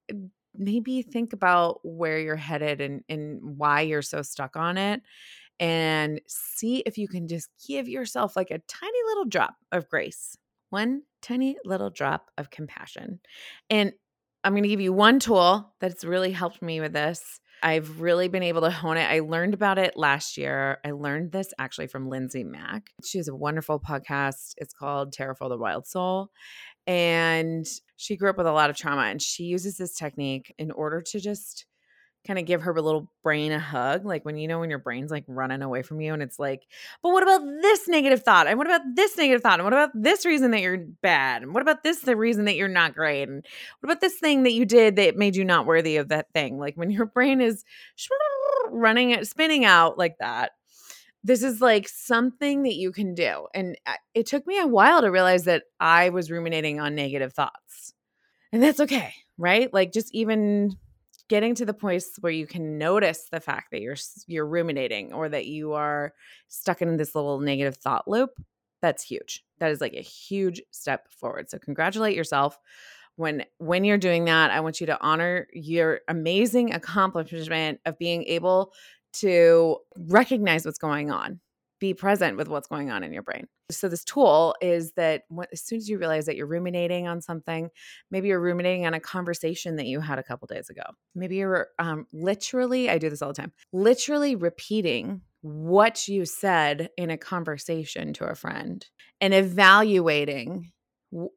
maybe 0.55 1.01
think 1.01 1.33
about 1.33 1.79
where 1.83 2.19
you're 2.19 2.35
headed 2.35 2.81
and, 2.81 3.03
and 3.09 3.39
why 3.41 3.81
you're 3.81 4.01
so 4.01 4.21
stuck 4.21 4.55
on 4.55 4.77
it 4.77 5.01
and 5.59 6.21
see 6.27 6.83
if 6.85 6.97
you 6.97 7.07
can 7.07 7.27
just 7.27 7.49
give 7.67 7.87
yourself 7.87 8.35
like 8.35 8.51
a 8.51 8.59
tiny 8.59 8.99
little 9.07 9.25
drop 9.25 9.55
of 9.71 9.89
grace, 9.89 10.37
one 10.69 11.01
tiny 11.21 11.57
little 11.65 11.89
drop 11.89 12.29
of 12.37 12.49
compassion. 12.49 13.19
And 13.69 13.93
I'm 14.47 14.53
going 14.53 14.63
to 14.63 14.69
give 14.69 14.79
you 14.79 14.93
one 14.93 15.19
tool 15.19 15.73
that's 15.81 16.05
really 16.05 16.31
helped 16.31 16.61
me 16.61 16.79
with 16.79 16.93
this. 16.93 17.41
I've 17.61 17.99
really 17.99 18.29
been 18.29 18.43
able 18.43 18.61
to 18.61 18.71
hone 18.71 18.95
it. 18.95 19.03
I 19.03 19.19
learned 19.19 19.53
about 19.53 19.77
it 19.77 19.97
last 19.97 20.37
year. 20.37 20.77
I 20.85 20.91
learned 20.91 21.33
this 21.33 21.53
actually 21.59 21.87
from 21.87 22.07
Lindsay 22.07 22.45
Mack. 22.45 22.91
She 23.03 23.17
has 23.17 23.27
a 23.27 23.35
wonderful 23.35 23.77
podcast. 23.77 24.53
It's 24.55 24.73
called 24.73 25.11
Tarot 25.11 25.35
for 25.35 25.49
the 25.49 25.57
Wild 25.57 25.85
Soul. 25.85 26.29
And 26.85 27.65
she 27.97 28.15
grew 28.15 28.29
up 28.29 28.37
with 28.37 28.47
a 28.47 28.53
lot 28.53 28.69
of 28.69 28.77
trauma 28.77 29.01
and 29.01 29.21
she 29.21 29.43
uses 29.43 29.75
this 29.75 29.93
technique 29.93 30.55
in 30.57 30.71
order 30.71 31.01
to 31.01 31.19
just 31.19 31.65
kind 32.25 32.39
of 32.39 32.45
give 32.45 32.61
her 32.61 32.71
a 32.71 32.81
little 32.81 33.09
brain 33.23 33.51
a 33.51 33.59
hug 33.59 34.05
like 34.05 34.25
when 34.25 34.37
you 34.37 34.47
know 34.47 34.59
when 34.59 34.69
your 34.69 34.79
brain's 34.79 35.11
like 35.11 35.23
running 35.27 35.61
away 35.61 35.81
from 35.81 36.01
you 36.01 36.13
and 36.13 36.21
it's 36.21 36.39
like 36.39 36.67
but 37.01 37.11
what 37.11 37.23
about 37.23 37.41
this 37.61 37.87
negative 37.87 38.23
thought 38.23 38.47
and 38.47 38.57
what 38.57 38.67
about 38.67 38.81
this 38.95 39.17
negative 39.17 39.41
thought 39.41 39.59
and 39.59 39.63
what 39.63 39.73
about 39.73 39.91
this 39.93 40.25
reason 40.25 40.51
that 40.51 40.61
you're 40.61 40.85
bad 41.01 41.41
and 41.41 41.53
what 41.53 41.61
about 41.61 41.83
this 41.83 41.99
the 42.01 42.15
reason 42.15 42.45
that 42.45 42.55
you're 42.55 42.67
not 42.67 42.95
great 42.95 43.29
and 43.29 43.45
what 43.79 43.91
about 43.91 44.01
this 44.01 44.15
thing 44.15 44.43
that 44.43 44.53
you 44.53 44.65
did 44.65 44.95
that 44.95 45.15
made 45.15 45.35
you 45.35 45.45
not 45.45 45.65
worthy 45.65 45.97
of 45.97 46.09
that 46.09 46.27
thing 46.33 46.57
like 46.57 46.75
when 46.75 46.91
your 46.91 47.05
brain 47.17 47.39
is 47.39 47.63
running 48.71 49.23
spinning 49.23 49.63
out 49.63 49.97
like 49.97 50.17
that 50.19 50.51
this 51.27 51.43
is 51.43 51.59
like 51.59 51.89
something 51.89 52.63
that 52.63 52.75
you 52.75 52.93
can 52.93 53.13
do. 53.13 53.47
And 53.53 53.77
uh, 53.85 53.95
it 54.13 54.27
took 54.27 54.47
me 54.47 54.59
a 54.59 54.67
while 54.67 55.01
to 55.01 55.11
realize 55.11 55.43
that 55.43 55.63
I 55.77 56.09
was 56.09 56.31
ruminating 56.31 56.79
on 56.79 56.95
negative 56.95 57.33
thoughts. 57.33 57.93
And 58.53 58.63
that's 58.63 58.79
okay, 58.79 59.13
right? 59.37 59.71
Like 59.73 59.91
just 59.91 60.13
even 60.15 60.77
getting 61.29 61.55
to 61.55 61.65
the 61.65 61.73
place 61.73 62.11
where 62.21 62.31
you 62.31 62.47
can 62.47 62.77
notice 62.77 63.27
the 63.31 63.39
fact 63.39 63.71
that 63.71 63.81
you're 63.81 63.97
you're 64.27 64.45
ruminating 64.45 65.13
or 65.13 65.29
that 65.29 65.45
you 65.45 65.73
are 65.73 66.13
stuck 66.47 66.81
in 66.81 66.97
this 66.97 67.15
little 67.15 67.39
negative 67.39 67.77
thought 67.77 68.07
loop, 68.07 68.31
that's 68.81 69.03
huge. 69.03 69.43
That 69.59 69.71
is 69.71 69.81
like 69.81 69.93
a 69.93 70.01
huge 70.01 70.61
step 70.71 71.09
forward. 71.11 71.49
So 71.49 71.57
congratulate 71.57 72.15
yourself 72.15 72.57
when 73.15 73.43
when 73.57 73.83
you're 73.83 73.97
doing 73.97 74.25
that 74.25 74.51
i 74.51 74.59
want 74.59 74.79
you 74.79 74.85
to 74.85 75.01
honor 75.01 75.47
your 75.51 76.01
amazing 76.07 76.71
accomplishment 76.71 77.79
of 77.87 77.97
being 77.97 78.23
able 78.25 78.71
to 79.13 79.77
recognize 79.97 80.65
what's 80.65 80.77
going 80.77 81.11
on, 81.11 81.39
be 81.79 81.93
present 81.93 82.37
with 82.37 82.47
what's 82.47 82.67
going 82.67 82.89
on 82.89 83.03
in 83.03 83.13
your 83.13 83.23
brain. 83.23 83.47
So, 83.69 83.89
this 83.89 84.03
tool 84.03 84.55
is 84.61 84.93
that 84.93 85.23
as 85.51 85.61
soon 85.61 85.77
as 85.77 85.89
you 85.89 85.97
realize 85.97 86.25
that 86.25 86.35
you're 86.35 86.47
ruminating 86.47 87.07
on 87.07 87.21
something, 87.21 87.69
maybe 88.11 88.29
you're 88.29 88.39
ruminating 88.39 88.85
on 88.85 88.93
a 88.93 88.99
conversation 88.99 89.75
that 89.75 89.85
you 89.85 89.99
had 89.99 90.19
a 90.19 90.23
couple 90.23 90.47
days 90.47 90.69
ago. 90.69 90.83
Maybe 91.15 91.37
you're 91.37 91.67
um, 91.79 92.07
literally, 92.13 92.89
I 92.89 92.97
do 92.97 93.09
this 93.09 93.21
all 93.21 93.29
the 93.29 93.41
time, 93.41 93.51
literally 93.73 94.35
repeating 94.35 95.21
what 95.41 96.07
you 96.07 96.25
said 96.25 96.89
in 96.97 97.09
a 97.09 97.17
conversation 97.17 98.13
to 98.13 98.25
a 98.25 98.35
friend 98.35 98.85
and 99.21 99.33
evaluating 99.33 100.71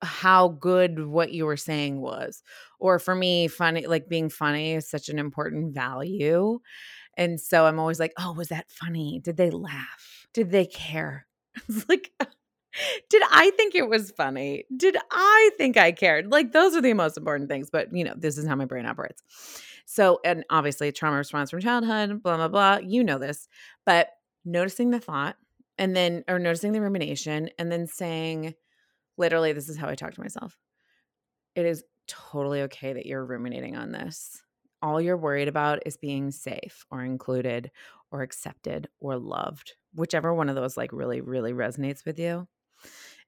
how 0.02 0.48
good 0.48 1.06
what 1.06 1.32
you 1.32 1.46
were 1.46 1.56
saying 1.56 2.00
was. 2.00 2.42
Or 2.78 2.98
for 2.98 3.14
me, 3.14 3.48
funny, 3.48 3.86
like 3.86 4.08
being 4.08 4.28
funny 4.28 4.72
is 4.72 4.88
such 4.88 5.08
an 5.08 5.18
important 5.18 5.74
value. 5.74 6.60
And 7.16 7.40
so 7.40 7.66
I'm 7.66 7.78
always 7.78 8.00
like, 8.00 8.12
oh, 8.18 8.32
was 8.32 8.48
that 8.48 8.70
funny? 8.70 9.20
Did 9.22 9.36
they 9.36 9.50
laugh? 9.50 10.19
Did 10.34 10.50
they 10.50 10.66
care? 10.66 11.26
It's 11.68 11.88
like, 11.88 12.12
uh, 12.20 12.26
did 13.08 13.22
I 13.30 13.50
think 13.56 13.74
it 13.74 13.88
was 13.88 14.12
funny? 14.12 14.64
Did 14.74 14.96
I 15.10 15.50
think 15.58 15.76
I 15.76 15.92
cared? 15.92 16.30
Like, 16.30 16.52
those 16.52 16.76
are 16.76 16.80
the 16.80 16.94
most 16.94 17.16
important 17.16 17.48
things. 17.48 17.68
But, 17.70 17.92
you 17.92 18.04
know, 18.04 18.14
this 18.16 18.38
is 18.38 18.46
how 18.46 18.54
my 18.54 18.64
brain 18.64 18.86
operates. 18.86 19.22
So, 19.84 20.20
and 20.24 20.44
obviously, 20.50 20.92
trauma 20.92 21.16
response 21.16 21.50
from 21.50 21.60
childhood, 21.60 22.22
blah, 22.22 22.36
blah, 22.36 22.48
blah. 22.48 22.78
You 22.78 23.02
know 23.02 23.18
this. 23.18 23.48
But 23.84 24.08
noticing 24.44 24.90
the 24.90 25.00
thought 25.00 25.36
and 25.78 25.96
then, 25.96 26.24
or 26.28 26.38
noticing 26.38 26.72
the 26.72 26.80
rumination 26.80 27.50
and 27.58 27.70
then 27.70 27.86
saying, 27.88 28.54
literally, 29.16 29.52
this 29.52 29.68
is 29.68 29.76
how 29.76 29.88
I 29.88 29.96
talk 29.96 30.14
to 30.14 30.20
myself. 30.20 30.56
It 31.56 31.66
is 31.66 31.82
totally 32.06 32.62
okay 32.62 32.92
that 32.92 33.06
you're 33.06 33.24
ruminating 33.24 33.76
on 33.76 33.90
this. 33.90 34.42
All 34.82 35.00
you're 35.00 35.16
worried 35.16 35.48
about 35.48 35.82
is 35.84 35.96
being 35.96 36.30
safe 36.30 36.86
or 36.90 37.02
included 37.02 37.70
or 38.10 38.22
accepted 38.22 38.88
or 39.00 39.16
loved, 39.16 39.74
whichever 39.94 40.34
one 40.34 40.48
of 40.48 40.56
those 40.56 40.76
like 40.76 40.92
really, 40.92 41.20
really 41.20 41.52
resonates 41.52 42.04
with 42.04 42.18
you. 42.18 42.46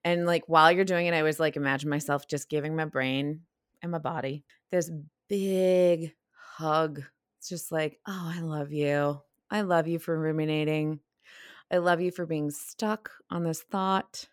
And 0.05 0.27
like 0.27 0.45
while 0.49 0.73
you're 0.73 0.85
doing 0.85 1.07
it, 1.07 1.15
I 1.15 1.23
was 1.23 1.39
like, 1.39 1.57
imagine 1.57 1.89
myself 1.91 2.27
just 2.27 2.49
giving 2.49 2.75
my 2.75 2.85
brain 2.85 3.43
and 3.83 3.93
my 3.93 3.99
body 3.99 4.45
this 4.71 4.91
big 5.29 6.13
hug. 6.33 7.03
It's 7.39 7.49
just 7.49 7.73
like, 7.73 7.99
oh, 8.07 8.33
I 8.35 8.41
love 8.41 8.73
you. 8.73 9.21
I 9.51 9.63
love 9.63 9.87
you 9.87 9.99
for 9.99 10.19
ruminating. 10.19 11.01
I 11.71 11.79
love 11.79 12.01
you 12.01 12.11
for 12.11 12.27
being 12.27 12.51
stuck 12.51 13.11
on 13.31 13.45
this 13.45 13.63
thought. 13.63 14.27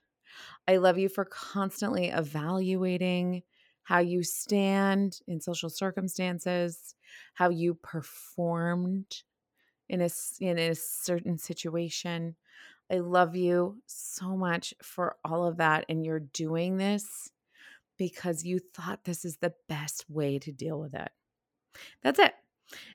I 0.67 0.77
love 0.77 0.97
you 0.97 1.09
for 1.09 1.25
constantly 1.25 2.07
evaluating 2.07 3.43
how 3.83 3.99
you 3.99 4.23
stand 4.23 5.19
in 5.27 5.41
social 5.41 5.69
circumstances, 5.69 6.95
how 7.33 7.49
you 7.49 7.73
performed 7.73 9.23
in 9.89 10.01
a 10.01 10.09
in 10.39 10.57
a 10.57 10.75
certain 10.75 11.37
situation. 11.37 12.35
I 12.91 12.99
love 12.99 13.35
you 13.35 13.81
so 13.85 14.35
much 14.35 14.73
for 14.81 15.17
all 15.23 15.45
of 15.45 15.57
that 15.57 15.85
and 15.89 16.03
you're 16.03 16.19
doing 16.19 16.77
this 16.77 17.29
because 17.97 18.43
you 18.43 18.59
thought 18.73 19.03
this 19.03 19.25
is 19.25 19.37
the 19.37 19.53
best 19.67 20.05
way 20.09 20.39
to 20.39 20.51
deal 20.51 20.79
with 20.79 20.95
it. 20.95 21.11
That's 22.01 22.17
it. 22.17 22.33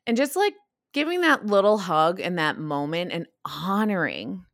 And 0.07 0.17
just 0.17 0.35
like 0.35 0.55
giving 0.93 1.21
that 1.21 1.47
little 1.47 1.79
hug 1.79 2.19
in 2.19 2.37
that 2.37 2.59
moment 2.59 3.13
and 3.13 3.27
honoring 3.45 4.47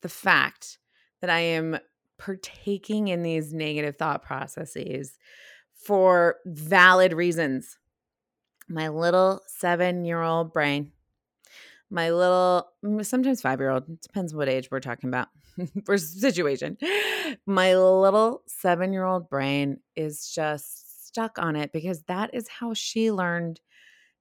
the 0.00 0.08
fact 0.08 0.78
that 1.20 1.30
I 1.30 1.40
am 1.40 1.78
partaking 2.18 3.08
in 3.08 3.22
these 3.22 3.52
negative 3.52 3.96
thought 3.96 4.22
processes 4.22 5.18
for 5.74 6.36
valid 6.46 7.12
reasons. 7.12 7.78
My 8.68 8.88
little 8.88 9.40
seven 9.46 10.04
year 10.04 10.22
old 10.22 10.52
brain, 10.52 10.92
my 11.94 12.10
little, 12.10 12.66
mm, 12.84 13.06
sometimes 13.06 13.40
five 13.40 13.60
year 13.60 13.70
old, 13.70 14.00
depends 14.00 14.34
what 14.34 14.48
age 14.48 14.68
we're 14.68 14.80
talking 14.80 15.08
about 15.08 15.28
for 15.86 15.96
situation. 15.96 16.76
My 17.46 17.76
little 17.76 18.42
seven 18.46 18.92
year 18.92 19.04
old 19.04 19.30
brain 19.30 19.78
is 19.94 20.32
just 20.34 21.06
stuck 21.06 21.38
on 21.38 21.54
it 21.54 21.72
because 21.72 22.02
that 22.08 22.30
is 22.34 22.48
how 22.48 22.74
she 22.74 23.12
learned 23.12 23.60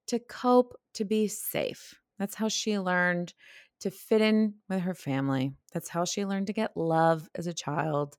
to 0.08 0.20
cope, 0.20 0.80
to 0.94 1.04
be 1.04 1.28
safe. 1.28 2.00
That's 2.20 2.36
how 2.36 2.48
she 2.48 2.78
learned 2.78 3.34
to 3.80 3.90
fit 3.90 4.22
in 4.22 4.54
with 4.70 4.82
her 4.82 4.94
family. 4.94 5.52
That's 5.74 5.90
how 5.90 6.06
she 6.06 6.26
learned 6.26 6.48
to 6.48 6.54
get 6.54 6.78
love 6.78 7.28
as 7.34 7.48
a 7.48 7.54
child. 7.54 8.18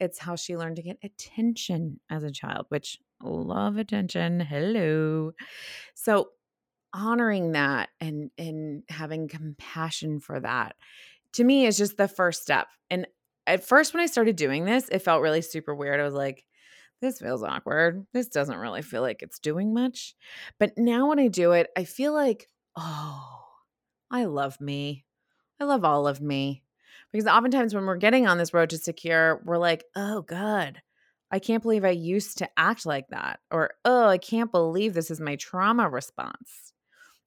It's 0.00 0.18
how 0.18 0.34
she 0.34 0.56
learned 0.56 0.76
to 0.76 0.82
get 0.82 0.98
attention 1.04 2.00
as 2.10 2.24
a 2.24 2.30
child, 2.30 2.66
which 2.70 2.98
love 3.22 3.76
attention. 3.76 4.40
Hello. 4.40 5.32
So 5.94 6.30
honoring 6.94 7.52
that 7.52 7.90
and 8.00 8.30
and 8.38 8.84
having 8.88 9.28
compassion 9.28 10.20
for 10.20 10.40
that 10.40 10.76
to 11.34 11.44
me 11.44 11.66
is 11.66 11.76
just 11.76 11.96
the 11.96 12.08
first 12.08 12.42
step. 12.42 12.68
And 12.90 13.06
at 13.46 13.64
first 13.64 13.92
when 13.92 14.02
I 14.02 14.06
started 14.06 14.36
doing 14.36 14.64
this, 14.64 14.88
it 14.88 15.00
felt 15.00 15.22
really 15.22 15.42
super 15.42 15.74
weird. 15.74 16.00
I 16.00 16.04
was 16.04 16.14
like, 16.14 16.44
this 17.00 17.18
feels 17.18 17.42
awkward. 17.42 18.06
This 18.14 18.28
doesn't 18.28 18.56
really 18.56 18.82
feel 18.82 19.02
like 19.02 19.22
it's 19.22 19.38
doing 19.38 19.74
much. 19.74 20.14
But 20.58 20.78
now 20.78 21.08
when 21.08 21.18
I 21.18 21.28
do 21.28 21.52
it, 21.52 21.68
I 21.76 21.84
feel 21.84 22.14
like, 22.14 22.48
oh, 22.76 23.44
I 24.10 24.24
love 24.24 24.60
me. 24.60 25.04
I 25.60 25.64
love 25.64 25.84
all 25.84 26.06
of 26.06 26.20
me. 26.20 26.62
Because 27.12 27.26
oftentimes 27.26 27.74
when 27.74 27.84
we're 27.84 27.96
getting 27.96 28.26
on 28.26 28.38
this 28.38 28.54
road 28.54 28.70
to 28.70 28.78
secure, 28.78 29.42
we're 29.44 29.58
like, 29.58 29.84
oh, 29.94 30.22
God, 30.22 30.80
I 31.30 31.38
can't 31.38 31.62
believe 31.62 31.84
I 31.84 31.90
used 31.90 32.38
to 32.38 32.48
act 32.56 32.86
like 32.86 33.08
that. 33.08 33.40
Or, 33.50 33.74
oh, 33.84 34.06
I 34.06 34.18
can't 34.18 34.50
believe 34.50 34.94
this 34.94 35.10
is 35.10 35.20
my 35.20 35.36
trauma 35.36 35.88
response. 35.88 36.73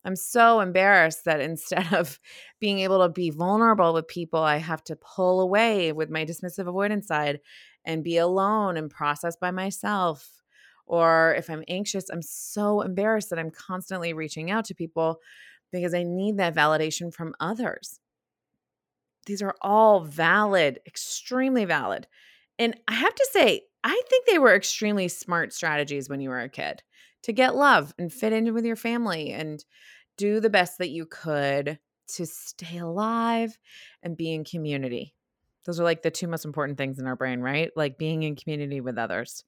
I'm 0.07 0.15
so 0.15 0.61
embarrassed 0.61 1.25
that 1.25 1.41
instead 1.41 1.93
of 1.93 2.19
being 2.59 2.79
able 2.79 3.03
to 3.03 3.09
be 3.09 3.29
vulnerable 3.29 3.93
with 3.93 4.07
people, 4.07 4.39
I 4.39 4.57
have 4.57 4.83
to 4.85 4.95
pull 4.95 5.41
away 5.41 5.91
with 5.91 6.09
my 6.09 6.25
dismissive 6.25 6.67
avoidance 6.67 7.07
side 7.07 7.41
and 7.85 8.03
be 8.03 8.17
alone 8.17 8.77
and 8.77 8.89
process 8.89 9.35
by 9.35 9.51
myself. 9.51 10.41
Or 10.85 11.35
if 11.37 11.49
I'm 11.49 11.65
anxious, 11.67 12.09
I'm 12.09 12.21
so 12.21 12.81
embarrassed 12.81 13.29
that 13.29 13.39
I'm 13.39 13.51
constantly 13.51 14.13
reaching 14.13 14.49
out 14.49 14.63
to 14.65 14.73
people 14.73 15.19
because 15.73 15.93
I 15.93 16.03
need 16.03 16.37
that 16.37 16.55
validation 16.55 17.13
from 17.13 17.35
others. 17.41 17.99
These 19.25 19.41
are 19.41 19.55
all 19.61 19.99
valid, 19.99 20.79
extremely 20.87 21.65
valid. 21.65 22.07
And 22.57 22.79
I 22.87 22.93
have 22.93 23.13
to 23.13 23.29
say, 23.33 23.63
I 23.83 24.01
think 24.09 24.25
they 24.25 24.39
were 24.39 24.55
extremely 24.55 25.09
smart 25.09 25.51
strategies 25.51 26.07
when 26.07 26.21
you 26.21 26.29
were 26.29 26.39
a 26.39 26.47
kid 26.47 26.81
to 27.23 27.33
get 27.33 27.55
love 27.55 27.93
and 27.99 28.11
fit 28.11 28.31
in 28.31 28.53
with 28.53 28.63
your 28.63 28.77
family 28.77 29.31
and 29.33 29.65
do 30.17 30.39
the 30.39 30.49
best 30.49 30.77
that 30.79 30.89
you 30.89 31.05
could 31.05 31.79
to 32.07 32.25
stay 32.25 32.77
alive 32.77 33.57
and 34.01 34.17
be 34.17 34.33
in 34.33 34.43
community. 34.43 35.13
Those 35.65 35.79
are 35.79 35.83
like 35.83 36.01
the 36.01 36.11
two 36.11 36.27
most 36.27 36.45
important 36.45 36.77
things 36.77 36.97
in 36.97 37.07
our 37.07 37.15
brain, 37.15 37.41
right? 37.41 37.71
Like 37.75 37.97
being 37.97 38.23
in 38.23 38.35
community 38.35 38.79
with 38.79 38.97
others. 38.97 39.43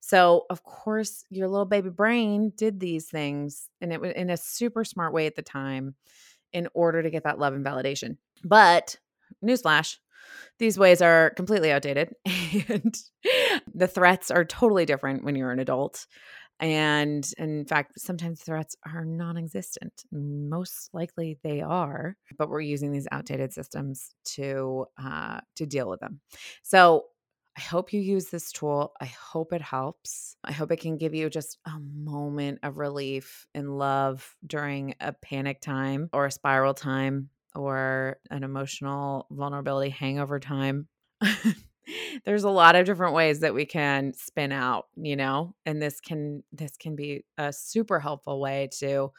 So, 0.00 0.46
of 0.50 0.64
course, 0.64 1.24
your 1.30 1.46
little 1.46 1.66
baby 1.66 1.90
brain 1.90 2.52
did 2.56 2.80
these 2.80 3.06
things 3.06 3.68
and 3.80 3.92
it 3.92 4.00
was 4.00 4.12
in 4.12 4.30
a 4.30 4.36
super 4.36 4.84
smart 4.84 5.12
way 5.12 5.26
at 5.26 5.36
the 5.36 5.42
time 5.42 5.94
in 6.52 6.68
order 6.74 7.02
to 7.02 7.10
get 7.10 7.22
that 7.24 7.38
love 7.38 7.54
and 7.54 7.64
validation. 7.64 8.16
But, 8.42 8.96
newsflash, 9.44 9.98
these 10.58 10.78
ways 10.78 11.00
are 11.02 11.30
completely 11.30 11.70
outdated 11.70 12.14
and 12.68 12.98
the 13.72 13.86
threats 13.86 14.30
are 14.30 14.44
totally 14.44 14.86
different 14.86 15.22
when 15.24 15.36
you're 15.36 15.52
an 15.52 15.60
adult 15.60 16.06
and 16.60 17.32
in 17.38 17.64
fact 17.64 17.98
sometimes 17.98 18.40
threats 18.40 18.76
are 18.86 19.04
non-existent 19.04 20.04
most 20.12 20.90
likely 20.92 21.38
they 21.42 21.60
are 21.60 22.16
but 22.38 22.48
we're 22.48 22.60
using 22.60 22.92
these 22.92 23.08
outdated 23.10 23.52
systems 23.52 24.14
to 24.24 24.86
uh, 25.02 25.40
to 25.56 25.66
deal 25.66 25.88
with 25.88 26.00
them 26.00 26.20
so 26.62 27.04
I 27.56 27.62
hope 27.62 27.92
you 27.92 28.00
use 28.00 28.26
this 28.26 28.52
tool. 28.52 28.92
I 29.00 29.06
hope 29.06 29.52
it 29.52 29.60
helps. 29.60 30.36
I 30.44 30.52
hope 30.52 30.70
it 30.70 30.80
can 30.80 30.96
give 30.96 31.14
you 31.14 31.28
just 31.28 31.58
a 31.66 31.78
moment 31.80 32.60
of 32.62 32.78
relief 32.78 33.46
and 33.54 33.76
love 33.76 34.34
during 34.46 34.94
a 35.00 35.12
panic 35.12 35.60
time 35.60 36.08
or 36.12 36.26
a 36.26 36.30
spiral 36.30 36.74
time 36.74 37.28
or 37.54 38.18
an 38.30 38.44
emotional 38.44 39.26
vulnerability 39.30 39.90
hangover 39.90 40.38
time. 40.38 40.86
there's 42.24 42.44
a 42.44 42.50
lot 42.50 42.76
of 42.76 42.86
different 42.86 43.14
ways 43.14 43.40
that 43.40 43.54
we 43.54 43.64
can 43.64 44.12
spin 44.12 44.52
out 44.52 44.86
you 44.96 45.16
know 45.16 45.54
and 45.66 45.80
this 45.80 46.00
can 46.00 46.42
this 46.52 46.76
can 46.76 46.94
be 46.94 47.24
a 47.38 47.52
super 47.52 47.98
helpful 47.98 48.40
way 48.40 48.68
to 48.78 49.10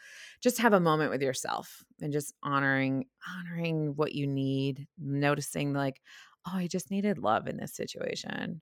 just 0.41 0.59
have 0.59 0.73
a 0.73 0.79
moment 0.79 1.11
with 1.11 1.21
yourself 1.21 1.83
and 2.01 2.13
just 2.13 2.33
honoring 2.43 3.05
honoring 3.37 3.95
what 3.95 4.13
you 4.13 4.27
need 4.27 4.87
noticing 4.99 5.73
like 5.73 6.01
oh 6.47 6.55
i 6.55 6.67
just 6.67 6.91
needed 6.91 7.17
love 7.17 7.47
in 7.47 7.57
this 7.57 7.75
situation. 7.75 8.61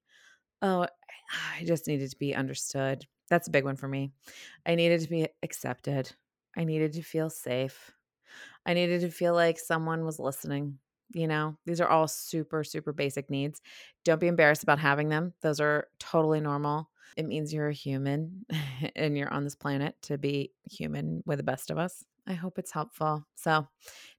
Oh 0.61 0.87
i 1.57 1.63
just 1.65 1.87
needed 1.87 2.09
to 2.09 2.17
be 2.17 2.35
understood. 2.35 3.05
That's 3.29 3.47
a 3.47 3.51
big 3.51 3.63
one 3.63 3.75
for 3.75 3.87
me. 3.87 4.11
I 4.65 4.73
needed 4.73 5.01
to 5.01 5.09
be 5.09 5.27
accepted. 5.43 6.11
I 6.57 6.63
needed 6.63 6.93
to 6.93 7.03
feel 7.03 7.29
safe. 7.29 7.91
I 8.65 8.73
needed 8.73 9.01
to 9.01 9.11
feel 9.11 9.35
like 9.35 9.59
someone 9.59 10.03
was 10.03 10.19
listening 10.19 10.79
you 11.13 11.27
know, 11.27 11.55
these 11.65 11.81
are 11.81 11.87
all 11.87 12.07
super, 12.07 12.63
super 12.63 12.93
basic 12.93 13.29
needs. 13.29 13.61
Don't 14.05 14.21
be 14.21 14.27
embarrassed 14.27 14.63
about 14.63 14.79
having 14.79 15.09
them. 15.09 15.33
Those 15.41 15.59
are 15.59 15.87
totally 15.99 16.39
normal. 16.39 16.89
It 17.17 17.25
means 17.25 17.53
you're 17.53 17.69
a 17.69 17.73
human 17.73 18.45
and 18.95 19.17
you're 19.17 19.33
on 19.33 19.43
this 19.43 19.55
planet 19.55 19.95
to 20.03 20.17
be 20.17 20.51
human 20.69 21.23
with 21.25 21.37
the 21.37 21.43
best 21.43 21.71
of 21.71 21.77
us. 21.77 22.03
I 22.27 22.33
hope 22.33 22.59
it's 22.59 22.71
helpful. 22.71 23.25
So 23.35 23.67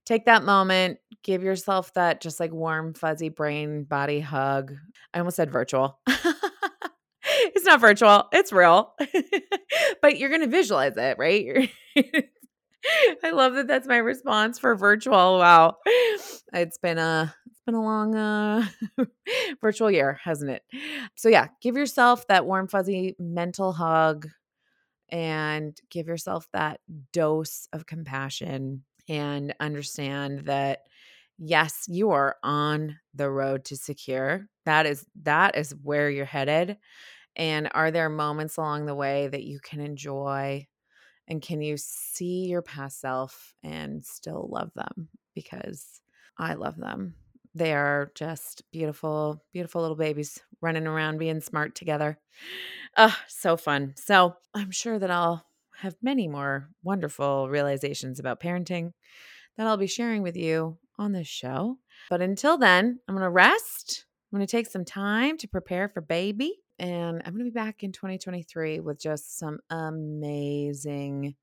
take 0.05 0.25
that 0.25 0.43
moment, 0.43 0.99
give 1.23 1.43
yourself 1.43 1.93
that 1.93 2.19
just 2.19 2.39
like 2.39 2.51
warm, 2.51 2.93
fuzzy 2.93 3.29
brain 3.29 3.85
body 3.85 4.19
hug. 4.19 4.73
I 5.13 5.19
almost 5.19 5.37
said 5.37 5.49
virtual. 5.49 5.99
it's 7.23 7.65
not 7.65 7.79
virtual, 7.79 8.27
it's 8.33 8.51
real. 8.51 8.93
but 10.01 10.19
you're 10.19 10.29
going 10.29 10.41
to 10.41 10.47
visualize 10.47 10.97
it, 10.97 11.17
right? 11.17 11.69
I 13.23 13.31
love 13.31 13.53
that 13.55 13.67
that's 13.67 13.87
my 13.87 13.97
response 13.97 14.59
for 14.59 14.75
virtual. 14.75 15.37
Wow. 15.37 15.77
It's 16.53 16.77
been 16.77 16.97
a 16.97 17.33
it's 17.45 17.61
been 17.65 17.75
a 17.75 17.83
long 17.83 18.15
uh 18.15 18.65
virtual 19.61 19.91
year, 19.91 20.19
hasn't 20.23 20.51
it? 20.51 20.63
So 21.15 21.29
yeah, 21.29 21.47
give 21.61 21.75
yourself 21.75 22.27
that 22.27 22.45
warm 22.45 22.67
fuzzy 22.67 23.15
mental 23.19 23.71
hug 23.73 24.27
and 25.09 25.77
give 25.89 26.07
yourself 26.07 26.47
that 26.53 26.79
dose 27.11 27.67
of 27.73 27.85
compassion 27.85 28.83
and 29.09 29.53
understand 29.59 30.45
that 30.45 30.79
yes, 31.37 31.85
you 31.87 32.11
are 32.11 32.37
on 32.43 32.97
the 33.13 33.29
road 33.29 33.65
to 33.65 33.75
secure. 33.75 34.47
That 34.65 34.85
is 34.85 35.05
that 35.23 35.57
is 35.57 35.75
where 35.83 36.09
you're 36.09 36.25
headed. 36.25 36.77
And 37.35 37.69
are 37.73 37.91
there 37.91 38.09
moments 38.09 38.57
along 38.57 38.85
the 38.85 38.95
way 38.95 39.27
that 39.27 39.43
you 39.43 39.59
can 39.59 39.79
enjoy 39.79 40.67
and 41.31 41.41
can 41.41 41.61
you 41.61 41.77
see 41.77 42.47
your 42.47 42.61
past 42.61 42.99
self 42.99 43.55
and 43.63 44.03
still 44.03 44.49
love 44.51 44.69
them 44.75 45.07
because 45.33 46.01
I 46.37 46.55
love 46.55 46.75
them. 46.75 47.15
They 47.55 47.73
are 47.73 48.11
just 48.15 48.63
beautiful, 48.73 49.41
beautiful 49.53 49.81
little 49.81 49.95
babies 49.95 50.41
running 50.59 50.87
around 50.87 51.19
being 51.19 51.39
smart 51.39 51.73
together. 51.73 52.19
Oh, 52.97 53.15
so 53.29 53.55
fun. 53.55 53.93
So 53.95 54.35
I'm 54.53 54.71
sure 54.71 54.99
that 54.99 55.09
I'll 55.09 55.45
have 55.77 55.95
many 56.01 56.27
more 56.27 56.67
wonderful 56.83 57.49
realizations 57.49 58.19
about 58.19 58.41
parenting 58.41 58.91
that 59.55 59.67
I'll 59.67 59.77
be 59.77 59.87
sharing 59.87 60.23
with 60.23 60.35
you 60.35 60.79
on 60.99 61.13
this 61.13 61.27
show. 61.27 61.77
But 62.09 62.21
until 62.21 62.57
then, 62.57 62.99
I'm 63.07 63.15
going 63.15 63.23
to 63.23 63.29
rest. 63.29 64.05
I'm 64.31 64.37
going 64.37 64.45
to 64.45 64.51
take 64.51 64.67
some 64.67 64.83
time 64.83 65.37
to 65.37 65.47
prepare 65.47 65.87
for 65.87 66.01
baby. 66.01 66.57
And 66.81 67.21
I'm 67.23 67.33
going 67.33 67.45
to 67.45 67.51
be 67.51 67.53
back 67.53 67.83
in 67.83 67.91
2023 67.91 68.79
with 68.79 68.99
just 68.99 69.37
some 69.37 69.59
amazing, 69.69 71.35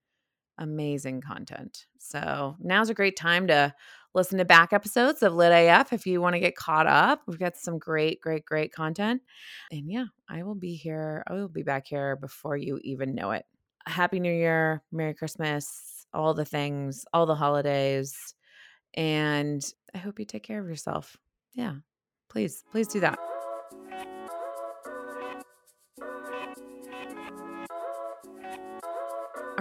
amazing 0.58 1.20
content. 1.20 1.86
So 1.98 2.56
now's 2.58 2.90
a 2.90 2.94
great 2.94 3.16
time 3.16 3.46
to 3.46 3.72
listen 4.14 4.38
to 4.38 4.44
back 4.44 4.72
episodes 4.72 5.22
of 5.22 5.34
Lit 5.34 5.52
AF 5.52 5.92
if 5.92 6.08
you 6.08 6.20
want 6.20 6.34
to 6.34 6.40
get 6.40 6.56
caught 6.56 6.88
up. 6.88 7.22
We've 7.28 7.38
got 7.38 7.56
some 7.56 7.78
great, 7.78 8.20
great, 8.20 8.44
great 8.44 8.72
content. 8.72 9.22
And 9.70 9.88
yeah, 9.88 10.06
I 10.28 10.42
will 10.42 10.56
be 10.56 10.74
here. 10.74 11.22
I 11.28 11.34
will 11.34 11.46
be 11.46 11.62
back 11.62 11.86
here 11.86 12.16
before 12.16 12.56
you 12.56 12.80
even 12.82 13.14
know 13.14 13.30
it. 13.30 13.46
Happy 13.86 14.18
New 14.18 14.34
Year, 14.34 14.82
Merry 14.90 15.14
Christmas, 15.14 16.04
all 16.12 16.34
the 16.34 16.44
things, 16.44 17.04
all 17.12 17.26
the 17.26 17.36
holidays. 17.36 18.34
And 18.94 19.64
I 19.94 19.98
hope 19.98 20.18
you 20.18 20.24
take 20.24 20.42
care 20.42 20.60
of 20.60 20.68
yourself. 20.68 21.16
Yeah, 21.54 21.76
please, 22.28 22.64
please 22.72 22.88
do 22.88 22.98
that. 23.00 23.20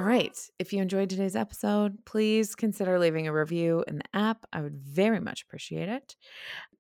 Right. 0.08 0.38
If 0.58 0.72
you 0.72 0.82
enjoyed 0.82 1.10
today's 1.10 1.36
episode, 1.36 1.98
please 2.06 2.56
consider 2.56 2.98
leaving 2.98 3.28
a 3.28 3.34
review 3.34 3.84
in 3.88 3.98
the 3.98 4.18
app. 4.18 4.46
I 4.54 4.62
would 4.62 4.78
very 4.78 5.20
much 5.20 5.44
appreciate 5.44 5.90
it. 5.90 6.16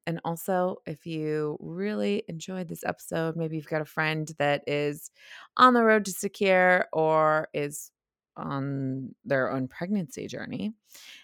And 0.05 0.21
also, 0.23 0.77
if 0.85 1.05
you 1.05 1.57
really 1.59 2.23
enjoyed 2.29 2.69
this 2.69 2.85
episode, 2.85 3.35
maybe 3.35 3.57
you've 3.57 3.67
got 3.67 3.81
a 3.81 3.85
friend 3.85 4.31
that 4.39 4.63
is 4.65 5.11
on 5.57 5.73
the 5.73 5.83
road 5.83 6.05
to 6.05 6.11
secure 6.11 6.85
or 6.93 7.49
is 7.53 7.91
on 8.37 9.13
their 9.25 9.51
own 9.51 9.67
pregnancy 9.67 10.27
journey, 10.27 10.71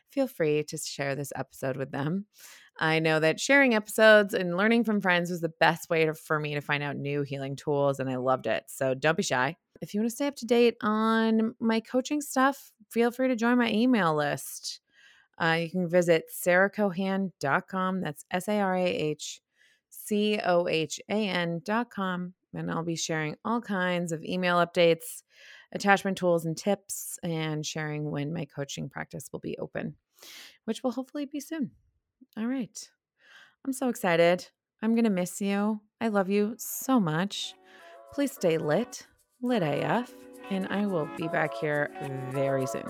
feel 0.09 0.27
free 0.27 0.63
to 0.63 0.77
share 0.77 1.15
this 1.15 1.31
episode 1.37 1.77
with 1.77 1.91
them. 1.91 2.25
I 2.77 2.99
know 2.99 3.21
that 3.21 3.39
sharing 3.39 3.75
episodes 3.75 4.33
and 4.33 4.57
learning 4.57 4.83
from 4.83 4.99
friends 4.99 5.29
was 5.29 5.39
the 5.39 5.53
best 5.59 5.89
way 5.89 6.05
to, 6.05 6.13
for 6.13 6.37
me 6.37 6.55
to 6.55 6.61
find 6.61 6.83
out 6.83 6.97
new 6.97 7.21
healing 7.21 7.55
tools, 7.55 7.99
and 8.01 8.09
I 8.09 8.17
loved 8.17 8.47
it. 8.47 8.65
So 8.67 8.93
don't 8.93 9.15
be 9.15 9.23
shy 9.23 9.55
if 9.83 9.93
you 9.93 9.99
want 9.99 10.09
to 10.09 10.15
stay 10.15 10.27
up 10.27 10.35
to 10.37 10.45
date 10.45 10.77
on 10.81 11.55
my 11.59 11.81
coaching 11.81 12.21
stuff, 12.21 12.71
feel 12.89 13.11
free 13.11 13.27
to 13.27 13.35
join 13.35 13.57
my 13.57 13.69
email 13.69 14.15
list. 14.15 14.79
Uh, 15.37 15.57
you 15.59 15.69
can 15.69 15.89
visit 15.89 16.23
sarahcohan.com. 16.33 18.01
That's 18.01 18.25
S 18.31 18.47
A 18.47 18.59
R 18.59 18.75
A 18.75 18.85
H 18.85 19.41
C 19.89 20.39
O 20.43 20.67
H 20.67 21.01
A 21.09 21.27
N.com. 21.27 22.33
And 22.53 22.71
I'll 22.71 22.83
be 22.83 22.95
sharing 22.95 23.35
all 23.43 23.59
kinds 23.59 24.11
of 24.11 24.23
email 24.23 24.57
updates, 24.57 25.23
attachment 25.73 26.17
tools, 26.17 26.45
and 26.45 26.55
tips, 26.55 27.19
and 27.23 27.65
sharing 27.65 28.09
when 28.09 28.31
my 28.31 28.45
coaching 28.45 28.87
practice 28.89 29.27
will 29.33 29.39
be 29.39 29.57
open, 29.57 29.95
which 30.65 30.81
will 30.81 30.91
hopefully 30.91 31.25
be 31.25 31.41
soon. 31.41 31.71
All 32.37 32.47
right. 32.47 32.89
I'm 33.65 33.73
so 33.73 33.89
excited. 33.89 34.47
I'm 34.81 34.93
going 34.93 35.03
to 35.03 35.09
miss 35.09 35.41
you. 35.41 35.81
I 35.99 36.07
love 36.07 36.29
you 36.29 36.55
so 36.57 36.99
much. 36.99 37.53
Please 38.13 38.31
stay 38.31 38.57
lit 38.57 39.07
lit 39.43 39.61
AF, 39.61 40.11
and 40.49 40.67
I 40.69 40.85
will 40.85 41.07
be 41.17 41.27
back 41.27 41.53
here 41.53 41.91
very 42.31 42.65
soon. 42.65 42.89